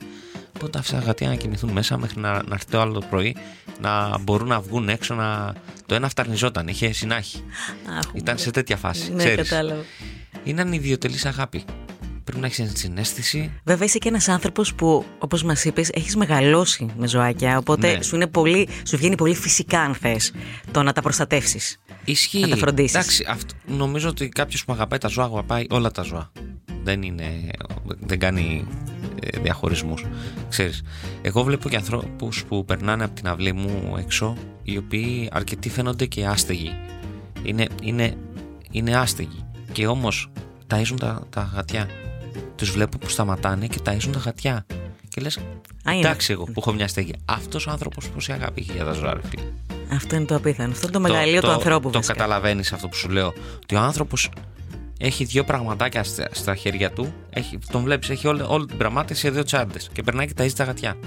Οπότε 0.56 0.78
άφησα 0.78 0.98
τα 0.98 1.04
γατιά 1.06 1.28
να 1.28 1.36
κοιμηθούν 1.36 1.72
μέσα 1.72 1.98
μέχρι 1.98 2.20
να, 2.20 2.32
να 2.32 2.54
έρθει 2.54 2.66
το 2.72 2.82
άλλο 2.82 2.94
το 2.94 3.06
πρωί. 3.10 3.36
Να 3.82 4.18
μπορούν 4.20 4.48
να 4.48 4.60
βγουν 4.60 4.90
έξω. 4.90 5.14
Να... 5.16 5.54
Το 5.86 5.96
ένα 5.96 6.10
φταρνιζόταν. 6.10 6.68
Είχε 6.68 6.92
συνάχη. 6.92 7.44
Αχ, 7.98 8.04
Ήταν 8.14 8.38
σε 8.38 8.52
τέτοια 8.52 8.78
φάση. 8.78 9.12
Ναι, 9.14 9.24
ξέρεις. 9.24 9.50
κατάλαβα. 9.50 9.82
Είναι 10.44 10.62
ανιδιοτελής 10.62 11.26
αγάπη. 11.26 11.64
πρέπει 12.24 12.40
να 12.40 12.46
έχεις 12.48 12.72
συνέστηση. 12.74 13.52
Βέβαια 13.64 13.86
είσαι 13.86 13.98
και 13.98 14.08
ένας 14.08 14.28
άνθρωπος 14.28 14.74
που, 14.74 15.06
όπως 15.20 15.44
μας 15.44 15.66
είπες, 15.66 15.90
έχεις 15.94 16.16
μεγαλώσει 16.16 16.88
με 16.98 17.08
ζωάκια. 17.08 17.58
Οπότε 17.58 17.94
Ναι. 17.96 18.02
σου, 18.04 18.16
είναι 18.16 18.28
πολύ, 18.28 18.68
σου 18.88 18.98
βγαίνει 18.98 19.16
πολύ 19.16 19.36
φυσικά, 19.36 19.80
αν 19.80 19.94
θες, 19.96 20.32
το 20.72 20.84
να 20.84 20.94
τα 20.94 21.02
προστατεύσεις. 21.02 21.80
Ισχύει. 22.12 22.40
Να 22.40 22.48
τα 22.48 22.56
φροντίσεις. 22.56 22.96
Εντάξει, 22.96 23.26
αυτό, 23.30 23.54
νομίζω 23.68 24.10
ότι 24.10 24.30
κάποιος 24.30 24.66
που 24.66 24.74
αγαπάει 24.74 25.00
τα 25.00 25.08
ζώα, 25.08 25.26
αγαπάει 25.26 25.66
όλα 25.70 25.92
τα 25.92 26.02
ζώα. 26.02 26.32
Δεν 26.84 27.02
είναι. 27.02 27.50
Δεν 28.00 28.20
κάνει 28.20 28.68
ε, 29.20 29.40
διαχωρισμούς. 29.40 30.06
Ξέρεις, 30.50 30.82
εγώ 31.22 31.44
βλέπω 31.44 31.70
και 31.70 31.76
ανθρώπους 31.76 32.44
που 32.46 32.66
περνάνε 32.66 33.04
από 33.04 33.16
την 33.16 33.28
αυλή 33.28 33.54
μου 33.54 33.96
έξω, 33.98 34.38
οι 34.64 34.78
οποίοι 34.78 35.30
αρκετοί 35.32 35.70
φαίνονται 35.70 36.06
και 36.06 36.26
άστεγοι. 36.26 36.76
Είναι, 37.44 37.68
είναι, 37.82 38.16
είναι 38.72 38.98
άστεγοι. 38.98 39.46
Και 39.72 39.88
όμως 39.88 40.32
ταΐζουν 40.68 41.00
τα, 41.00 41.24
τα 41.30 41.52
γατιά. 41.56 41.90
Τους 42.56 42.72
βλέπω 42.72 42.98
που 42.98 43.10
σταματάνε 43.10 43.68
και 43.68 43.78
ταΐζουν 43.86 44.12
τα 44.12 44.20
γατιά. 44.20 44.66
Και 45.08 45.22
λες, 45.22 45.38
Α, 45.38 45.92
είναι. 45.92 46.00
εντάξει 46.00 46.32
εγώ 46.32 46.44
που 46.44 46.54
έχω 46.56 46.74
μια 46.74 46.88
στέγη. 46.88 47.14
Αυτός 47.26 47.68
ο 47.68 47.72
άνθρωπος 47.72 48.10
πόση 48.10 48.32
αγάπη 48.32 48.62
έχει 48.62 48.72
για 48.72 48.86
τα 48.86 48.92
ζώα, 48.92 49.14
ρε 49.14 49.22
φίλε; 49.30 49.44
Αυτό 49.92 50.16
είναι 50.16 50.26
το 50.26 50.36
απίθανο. 50.36 50.72
Αυτό 50.72 50.88
είναι 50.88 50.94
το 50.94 51.00
μεγαλείο 51.00 51.42
του 51.42 51.50
ανθρώπου. 51.50 51.90
Το 51.90 51.98
βασικά. 51.98 52.14
καταλαβαίνεις 52.14 52.74
αυτό 52.74 52.88
που 52.88 52.96
σου 52.96 53.10
λέω. 53.10 53.34
Ότι 53.64 53.76
ο 53.76 53.80
άνθρωπος 53.80 54.30
έχει 55.00 55.24
δύο 55.24 55.44
πραγματάκια 55.44 56.04
στα, 56.04 56.28
στα 56.32 56.56
χέρια 56.56 56.92
του. 56.92 57.14
Έχει, 57.30 57.60
τον 57.72 57.84
βλέπεις, 57.84 58.10
έχει 58.10 58.28
όλη, 58.28 58.44
όλη 58.48 58.66
την 58.66 58.78
πραγμάτιση 58.78 59.20
σε 59.20 59.30
δύο 59.30 59.44
τσάντες. 59.44 59.90
Και 59.94 60.04
περνάει 60.04 60.28
και 60.28 60.34
ταζει 60.34 60.54
τα 60.54 60.64
γατιά. 60.64 60.98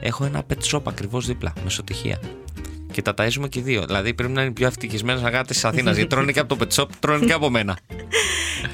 Έχω 0.00 0.24
ένα 0.24 0.42
pet 0.48 0.76
shop 0.76 0.80
ακριβώς 0.84 1.26
δίπλα, 1.26 1.52
μεσοτυχία. 1.64 2.18
Και 2.92 3.02
τα 3.02 3.14
ταΐζουμε 3.16 3.48
και 3.48 3.58
οι 3.58 3.62
δύο. 3.62 3.82
Δηλαδή 3.86 4.14
πρέπει 4.14 4.32
να 4.32 4.40
είναι 4.40 4.50
οι 4.50 4.52
πιο 4.52 4.66
ευτυχισμένες 4.66 5.22
αγάτε 5.22 5.54
τη 5.54 5.60
Αθήνας. 5.62 5.94
γιατί 5.96 6.10
τρώνε 6.10 6.32
και 6.32 6.40
από 6.40 6.56
το 6.56 6.66
pet 6.66 6.80
shop, 6.82 6.86
τρώνε 7.00 7.24
και 7.26 7.32
από 7.32 7.50
μένα. 7.50 7.76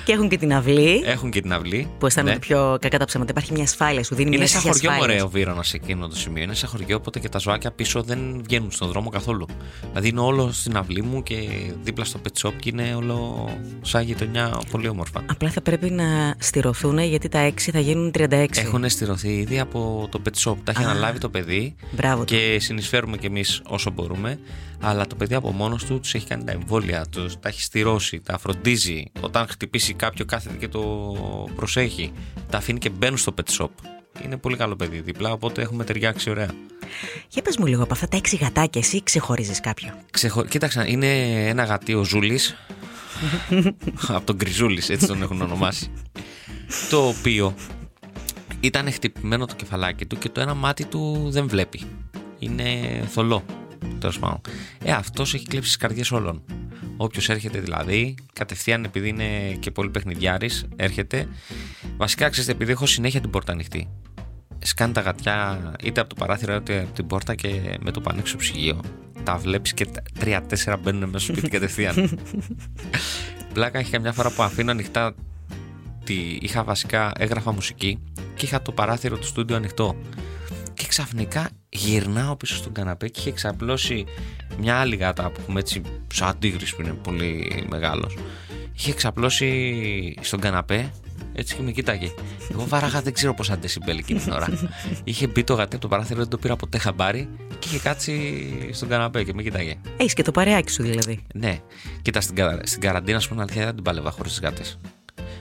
Και 0.04 0.12
έχουν 0.14 0.28
και 0.28 0.38
την 0.38 0.52
αυλή. 0.54 1.02
Έχουν 1.04 1.30
και 1.30 1.40
την 1.40 1.52
αυλή. 1.52 1.90
Που 1.98 2.06
αισθάνονται 2.06 2.32
Ναι. 2.34 2.38
πιο 2.38 2.78
κακά 2.80 2.98
τα 2.98 3.04
ψέματα. 3.04 3.30
Υπάρχει 3.30 3.52
μια 3.52 3.62
ασφάλεια, 3.62 4.04
σου 4.04 4.14
δίνει 4.14 4.28
Είναι 4.28 4.38
μια 4.38 4.46
σαν 4.46 4.56
αίσθηση 4.58 4.76
χωριό 4.86 4.90
ασφάλειας. 4.90 5.22
μωρέ 5.22 5.28
ο 5.28 5.38
Βύρονα 5.38 5.62
σε 5.62 5.76
εκείνο 5.76 6.08
το 6.08 6.16
σημείο. 6.16 6.42
Είναι 6.42 6.54
σαν 6.54 6.68
χωριό, 6.68 6.96
οπότε 6.96 7.18
και 7.18 7.28
τα 7.28 7.38
ζωάκια 7.38 7.70
πίσω 7.70 8.02
δεν 8.02 8.40
βγαίνουν 8.44 8.70
στον 8.70 8.88
δρόμο 8.88 9.10
καθόλου. 9.10 9.46
Δηλαδή 9.88 10.08
είναι 10.08 10.20
όλο 10.20 10.52
στην 10.52 10.76
αυλή 10.76 11.02
μου 11.02 11.22
και 11.22 11.34
δίπλα 11.82 12.04
στο 12.04 12.20
pet 12.24 12.46
shop 12.48 12.52
και 12.60 12.68
είναι 12.68 12.94
όλο 12.96 13.48
σαν 13.82 14.02
γειτονιά 14.04 14.60
πολύ 14.70 14.88
όμορφα. 14.88 15.22
Απλά 15.26 15.50
θα 15.50 15.60
πρέπει 15.60 15.90
να 15.90 16.34
στηρωθούν 16.38 16.98
γιατί 16.98 17.28
τα 17.28 17.48
6 17.48 17.52
θα 17.72 17.80
γίνουν 17.80 18.10
36. 18.18 18.46
Έχουν 18.54 18.88
στηρωθεί 18.88 19.28
ήδη 19.28 19.60
από 19.60 20.08
το 20.10 20.20
pet 20.24 20.50
shop. 20.50 20.56
Τα 20.64 20.72
έχει 20.76 20.82
Α. 20.84 20.90
αναλάβει 20.90 21.18
το 21.18 21.28
παιδί 21.28 21.74
Μπράβο 21.90 22.24
του. 22.24 22.34
και 22.34 22.56
συνεισφέρουμε 22.60 23.16
κι 23.16 23.26
εμείς 23.26 23.62
όσο 23.66 23.90
μπορούμε. 23.90 24.07
Αλλά 24.80 25.06
το 25.06 25.14
παιδί 25.14 25.34
από 25.34 25.52
μόνος 25.52 25.84
του 25.84 26.00
τους 26.00 26.14
έχει 26.14 26.26
κάνει 26.26 26.44
τα 26.44 26.52
εμβόλια, 26.52 27.06
τους, 27.10 27.38
τα 27.40 27.48
έχει 27.48 27.62
στηρώσει, 27.62 28.20
τα 28.20 28.38
φροντίζει. 28.38 29.04
Όταν 29.20 29.46
χτυπήσει 29.46 29.94
κάποιο 29.94 30.24
κάθεται 30.24 30.56
και 30.56 30.68
το 30.68 30.80
προσέχει. 31.56 32.12
Τα 32.50 32.58
αφήνει 32.58 32.78
και 32.78 32.90
μπαίνουν 32.90 33.18
στο 33.18 33.34
pet 33.36 33.62
shop. 33.62 33.68
Είναι 34.24 34.36
πολύ 34.36 34.56
καλό 34.56 34.76
παιδί 34.76 35.00
δίπλα, 35.00 35.32
οπότε 35.32 35.62
έχουμε 35.62 35.84
ταιριάξει 35.84 36.30
ωραία. 36.30 36.50
Για 37.28 37.42
πες 37.42 37.56
μου 37.56 37.66
λίγο 37.66 37.82
από 37.82 37.92
αυτά 37.92 38.08
τα 38.08 38.18
6 38.18 38.38
γατάκια, 38.40 38.80
εσύ 38.80 39.02
ξεχωρίζεις 39.02 39.60
κάποιο. 39.60 39.94
Ξεχω... 40.10 40.44
Κοίταξε, 40.44 40.84
είναι 40.86 41.08
ένα 41.48 41.64
γατί 41.64 41.94
ο 41.94 42.04
Ζούλης. 42.04 42.56
από 44.08 44.26
τον 44.26 44.36
Γκριζούλη, 44.36 44.82
έτσι 44.88 45.06
τον 45.06 45.22
έχουν 45.22 45.42
ονομάσει. 45.42 45.90
το 46.90 47.06
οποίο 47.06 47.54
ήταν 48.60 48.92
χτυπημένο 48.92 49.46
το 49.46 49.54
κεφαλάκι 49.54 50.06
του 50.06 50.18
και 50.18 50.28
το 50.28 50.40
ένα 50.40 50.54
μάτι 50.54 50.84
του 50.84 51.26
δεν 51.30 51.48
βλέπει. 51.48 51.80
Είναι 52.38 52.64
θολό. 53.10 53.44
Τέλος 53.98 54.18
πάντων. 54.18 54.40
Ε, 54.84 54.92
αυτός 54.92 55.34
έχει 55.34 55.46
κλέψει 55.46 55.68
τις 55.68 55.76
καρδιές 55.76 56.10
όλων. 56.10 56.42
Όποιος 56.96 57.28
έρχεται 57.28 57.60
δηλαδή, 57.60 58.14
κατευθείαν 58.32 58.84
επειδή 58.84 59.08
είναι 59.08 59.56
και 59.60 59.70
πολύ 59.70 59.90
παιχνιδιάρης, 59.90 60.66
έρχεται. 60.76 61.28
Βασικά 61.96 62.28
ξέρετε, 62.28 62.52
επειδή 62.52 62.72
έχω 62.72 62.86
συνέχεια 62.86 63.20
την 63.20 63.30
πόρτα 63.30 63.52
ανοιχτή. 63.52 63.88
Σκάνει 64.58 64.92
τα 64.92 65.00
γατιά 65.00 65.72
είτε 65.82 66.00
από 66.00 66.08
το 66.08 66.14
παράθυρο 66.18 66.54
είτε 66.54 66.80
από 66.80 66.92
την 66.94 67.06
πόρτα 67.06 67.34
και 67.34 67.76
με 67.80 67.90
το 67.90 68.00
πανέξω 68.00 68.36
ψυγείο. 68.36 68.80
Τα 69.22 69.36
βλέπεις 69.36 69.72
και 69.74 69.86
τα- 69.86 70.02
τρία-τέσσερα 70.18 70.76
μπαίνουν 70.76 71.08
μέσα 71.10 71.24
στο 71.24 71.32
σπίτι 71.32 71.48
κατευθείαν. 71.48 72.18
Πλάκα 73.54 73.78
έχει 73.78 73.90
καμιά 73.90 74.12
φορά 74.12 74.30
που 74.30 74.42
αφήνω 74.42 74.70
ανοιχτά. 74.70 75.14
Τη, 76.04 76.38
είχα 76.40 76.64
βασικά, 76.64 77.12
έγραφα 77.18 77.52
μουσική 77.52 77.98
και 78.34 78.44
είχα 78.46 78.62
το 78.62 78.72
παράθυρο 78.72 79.16
του 79.18 79.26
στούντιο 79.26 79.56
ανοιχτό. 79.56 79.96
Και 80.78 80.86
ξαφνικά 80.86 81.48
γυρνάω 81.68 82.36
πίσω 82.36 82.54
στον 82.56 82.72
καναπέ 82.72 83.08
και 83.08 83.20
είχε 83.20 83.28
εξαπλώσει 83.28 84.04
μια 84.58 84.76
άλλη 84.76 84.96
γάτα 84.96 85.30
που 85.30 85.40
έχουμε 85.40 85.60
έτσι, 85.60 85.82
σαν 86.12 86.38
τίγρης 86.38 86.74
που 86.74 86.82
είναι 86.82 86.92
πολύ 86.92 87.64
μεγάλος. 87.68 88.16
Είχε 88.76 88.90
εξαπλώσει 88.90 90.14
στον 90.20 90.40
καναπέ 90.40 90.90
έτσι 91.34 91.54
και 91.56 91.62
με 91.62 91.70
κοίταγε. 91.70 92.10
Εγώ 92.52 92.64
βάραγα 92.68 93.00
δεν 93.02 93.12
ξέρω 93.12 93.34
πόσα 93.34 93.58
ντεσιμπέλ 93.58 93.98
εκείνη 93.98 94.20
την 94.20 94.32
ώρα. 94.32 94.46
είχε 95.04 95.26
μπει 95.26 95.44
το 95.44 95.54
γατί 95.54 95.72
από 95.74 95.82
το 95.82 95.88
παράθυρο, 95.88 96.18
δεν 96.18 96.28
το 96.28 96.38
πήρα 96.38 96.56
ποτέ 96.56 96.78
χαμπάρι 96.78 97.28
και 97.58 97.68
είχε 97.68 97.78
κάτσει 97.78 98.42
στον 98.72 98.88
καναπέ 98.88 99.22
και 99.24 99.32
με 99.34 99.42
κοίταγε. 99.42 99.76
Έχεις 99.96 100.14
και 100.14 100.22
το 100.22 100.30
παρεάκι 100.30 100.70
σου 100.72 100.82
δηλαδή. 100.82 101.26
Ναι, 101.34 101.58
κοίτα 102.02 102.20
στην, 102.20 102.34
καρα- 102.34 102.60
στην 102.66 102.80
καραντίνα, 102.80 103.20
σου 103.20 103.28
πω 103.28 103.34
την 103.34 103.42
αλήθεια, 103.42 103.64
δεν 103.64 103.74
την 103.74 103.84
πάλευα 103.84 104.10
χωρίς 104.10 104.32
τις 104.32 104.40
γάτες. 104.40 104.78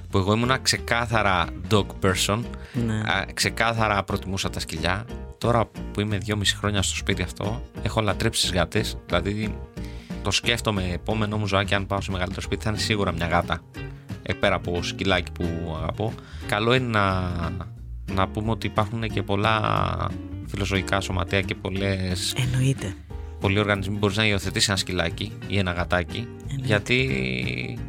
Που 0.09 0.17
εγώ 0.17 0.33
ήμουνα 0.33 0.57
ξεκάθαρα 0.57 1.45
dog 1.71 1.85
person, 2.01 2.39
Ναι. 2.85 2.93
α, 2.99 3.25
ξεκάθαρα 3.33 4.03
προτιμούσα 4.03 4.49
τα 4.49 4.59
σκυλιά. 4.59 5.05
Τώρα 5.37 5.65
που 5.91 5.99
είμαι 5.99 6.17
δυόμιση 6.17 6.55
χρόνια 6.55 6.81
στο 6.81 6.95
σπίτι 6.95 7.21
αυτό, 7.21 7.61
έχω 7.81 8.01
λατρέψει 8.01 8.41
τις 8.41 8.51
γάτες. 8.51 8.97
Δηλαδή, 9.05 9.57
το 10.23 10.31
σκέφτομαι 10.31 10.89
επόμενο 10.93 11.37
μου 11.37 11.47
ζωάκι, 11.47 11.73
αν 11.73 11.85
πάω 11.85 12.01
σε 12.01 12.11
μεγαλύτερο 12.11 12.41
σπίτι, 12.41 12.63
θα 12.63 12.69
είναι 12.69 12.79
σίγουρα 12.79 13.11
μια 13.11 13.27
γάτα. 13.27 13.61
Ε, 14.23 14.33
πέρα 14.33 14.55
από 14.55 14.83
σκυλάκι 14.83 15.31
που 15.31 15.75
αγαπώ. 15.77 16.13
Καλό 16.47 16.73
είναι 16.73 16.87
να, 16.87 17.31
να 18.13 18.27
πούμε 18.27 18.51
ότι 18.51 18.67
υπάρχουν 18.67 19.01
και 19.01 19.23
πολλά 19.23 19.61
φιλοζωικά 20.47 21.01
σωματεία 21.01 21.41
και 21.41 21.55
πολλές 21.55 22.35
Εννοείται. 22.37 22.95
πολλοί 23.39 23.59
οργανισμοί 23.59 23.97
μπορείς 23.97 24.17
να 24.17 24.25
υιοθετήσεις 24.27 24.67
ένα 24.67 24.77
σκυλάκι 24.77 25.31
ή 25.47 25.57
ένα 25.57 25.71
γατάκι, 25.71 26.27
γιατί 26.47 27.79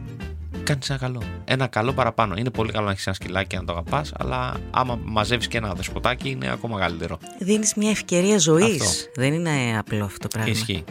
κάνεις 0.68 0.90
ένα 0.90 0.98
καλό. 0.98 1.22
Ένα 1.44 1.66
καλό 1.66 1.92
παραπάνω. 1.92 2.34
Είναι 2.36 2.50
πολύ 2.50 2.72
καλό 2.72 2.84
να 2.84 2.90
έχεις 2.90 3.06
ένα 3.06 3.14
σκυλάκι 3.14 3.46
και 3.46 3.56
να 3.56 3.64
το 3.64 3.72
αγαπάς, 3.72 4.12
αλλά 4.18 4.54
άμα 4.70 4.98
μαζεύεις 5.04 5.48
και 5.48 5.56
ένα 5.56 5.72
δεσποτάκι 5.72 6.30
είναι 6.30 6.50
ακόμα 6.50 6.78
καλύτερο. 6.78 7.18
Δίνεις 7.38 7.74
μια 7.74 7.90
ευκαιρία 7.90 8.38
ζωής. 8.38 8.82
Αυτό. 8.82 9.10
Δεν 9.14 9.32
είναι 9.32 9.78
απλό 9.78 10.04
αυτό 10.04 10.18
το 10.18 10.28
πράγμα. 10.28 10.50
Ισχύει. 10.50 10.84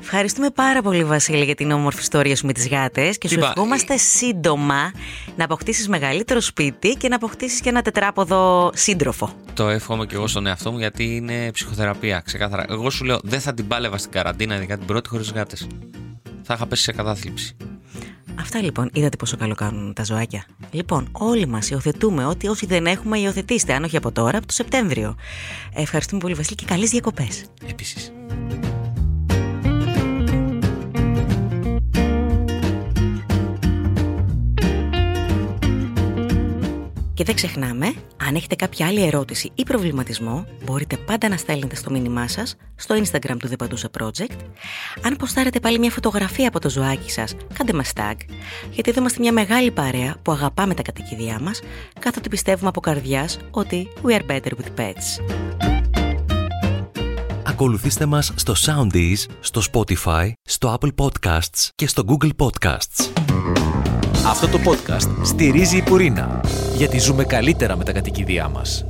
Ευχαριστούμε 0.00 0.50
πάρα 0.50 0.82
πολύ, 0.82 1.04
Βασίλη, 1.04 1.44
για 1.44 1.54
την 1.54 1.70
όμορφη 1.70 2.00
ιστορία 2.00 2.36
σου 2.36 2.46
με 2.46 2.52
τις 2.52 2.68
γάτες 2.68 3.18
και 3.18 3.28
σου 3.28 3.34
Είπα, 3.34 3.48
ευχόμαστε 3.48 3.96
σύντομα 3.96 4.92
να 5.36 5.44
αποκτήσεις 5.44 5.88
μεγαλύτερο 5.88 6.40
σπίτι 6.40 6.88
και 6.88 7.08
να 7.08 7.16
αποκτήσεις 7.16 7.60
και 7.60 7.68
ένα 7.68 7.82
τετράποδο 7.82 8.70
σύντροφο. 8.74 9.32
Το 9.54 9.68
εύχομαι 9.68 10.06
και 10.06 10.14
εγώ 10.14 10.26
στον 10.26 10.46
εαυτό 10.46 10.72
μου 10.72 10.78
γιατί 10.78 11.16
είναι 11.16 11.50
ψυχοθεραπεία. 11.52 12.20
Ξεκάθαρα. 12.20 12.64
Εγώ 12.68 12.90
σου 12.90 13.04
λέω 13.04 13.18
δεν 13.22 13.40
θα 13.40 13.54
την 13.54 13.66
πάλευα 13.66 13.98
στην 13.98 14.10
καραντίνα, 14.10 14.56
ειδικά 14.56 14.76
την 14.76 14.86
πρώτη 14.86 15.08
χωρίς 15.08 15.32
γάτες. 15.32 15.66
Θα 16.42 16.54
είχα 16.54 16.66
πέσει 16.66 16.82
σε 16.82 16.92
κατάθλιψη. 16.92 17.56
Αυτά 18.40 18.62
λοιπόν, 18.62 18.90
είδατε 18.92 19.16
πόσο 19.16 19.36
καλό 19.36 19.54
κάνουν 19.54 19.92
τα 19.92 20.04
ζωάκια. 20.04 20.44
Λοιπόν, 20.70 21.08
όλοι 21.12 21.46
μας 21.46 21.70
υιοθετούμε 21.70 22.24
ότι 22.24 22.48
όσοι 22.48 22.66
δεν 22.66 22.86
έχουμε, 22.86 23.18
υιοθετήστε. 23.18 23.72
Αν 23.72 23.84
όχι 23.84 23.96
από 23.96 24.12
τώρα, 24.12 24.38
από 24.38 24.46
το 24.46 24.52
Σεπτέμβριο. 24.52 25.16
Ευχαριστούμε 25.74 26.20
πολύ, 26.20 26.34
Βασίλη, 26.34 26.56
και 26.56 26.64
καλές 26.64 26.90
διακοπές. 26.90 27.44
Επίσης. 27.68 28.12
Και 37.18 37.24
δεν 37.24 37.34
ξεχνάμε, 37.34 37.94
αν 38.16 38.34
έχετε 38.34 38.54
κάποια 38.54 38.86
άλλη 38.86 39.06
ερώτηση 39.06 39.50
ή 39.54 39.62
προβληματισμό, 39.62 40.46
μπορείτε 40.64 40.96
πάντα 40.96 41.28
να 41.28 41.36
στέλνετε 41.36 41.76
στο 41.76 41.90
μήνυμά 41.90 42.28
σας 42.28 42.56
στο 42.76 42.94
Instagram 42.94 43.36
του 43.38 43.48
The 43.48 43.58
Παντούσα 43.58 43.88
Project. 43.98 44.36
Αν 45.02 45.16
ποστάρετε 45.16 45.60
πάλι 45.60 45.78
μια 45.78 45.90
φωτογραφία 45.90 46.48
από 46.48 46.60
το 46.60 46.70
ζωάκι 46.70 47.10
σας, 47.10 47.36
κάντε 47.54 47.72
μας 47.72 47.92
tag, 47.96 48.14
γιατί 48.70 48.90
εδώ 48.90 49.00
είμαστε 49.00 49.20
μια 49.20 49.32
μεγάλη 49.32 49.70
παρέα 49.70 50.16
που 50.22 50.32
αγαπάμε 50.32 50.74
τα 50.74 50.82
κατοικίδια 50.82 51.40
μας, 51.40 51.60
καθότι 51.98 52.28
πιστεύουμε 52.28 52.68
από 52.68 52.80
καρδιάς 52.80 53.38
ότι 53.50 53.88
we 54.02 54.10
are 54.10 54.26
better 54.30 54.50
with 54.50 54.80
pets. 54.80 55.22
Ακολουθήστε 57.42 58.06
μας 58.06 58.32
στο 58.34 58.54
Soundees, 58.66 59.24
στο 59.40 59.62
Spotify, 59.72 60.30
στο 60.42 60.78
Apple 60.80 60.94
Podcasts 60.94 61.68
και 61.74 61.86
στο 61.86 62.02
Google 62.06 62.30
Podcasts. 62.36 63.10
Αυτό 64.26 64.48
το 64.48 64.58
podcast 64.64 65.24
στηρίζει 65.24 65.76
η 65.76 65.82
Πουρίνα, 65.82 66.40
γιατί 66.76 66.98
ζούμε 66.98 67.24
καλύτερα 67.24 67.76
με 67.76 67.84
τα 67.84 67.92
κατοικίδια 67.92 68.48
μας. 68.48 68.84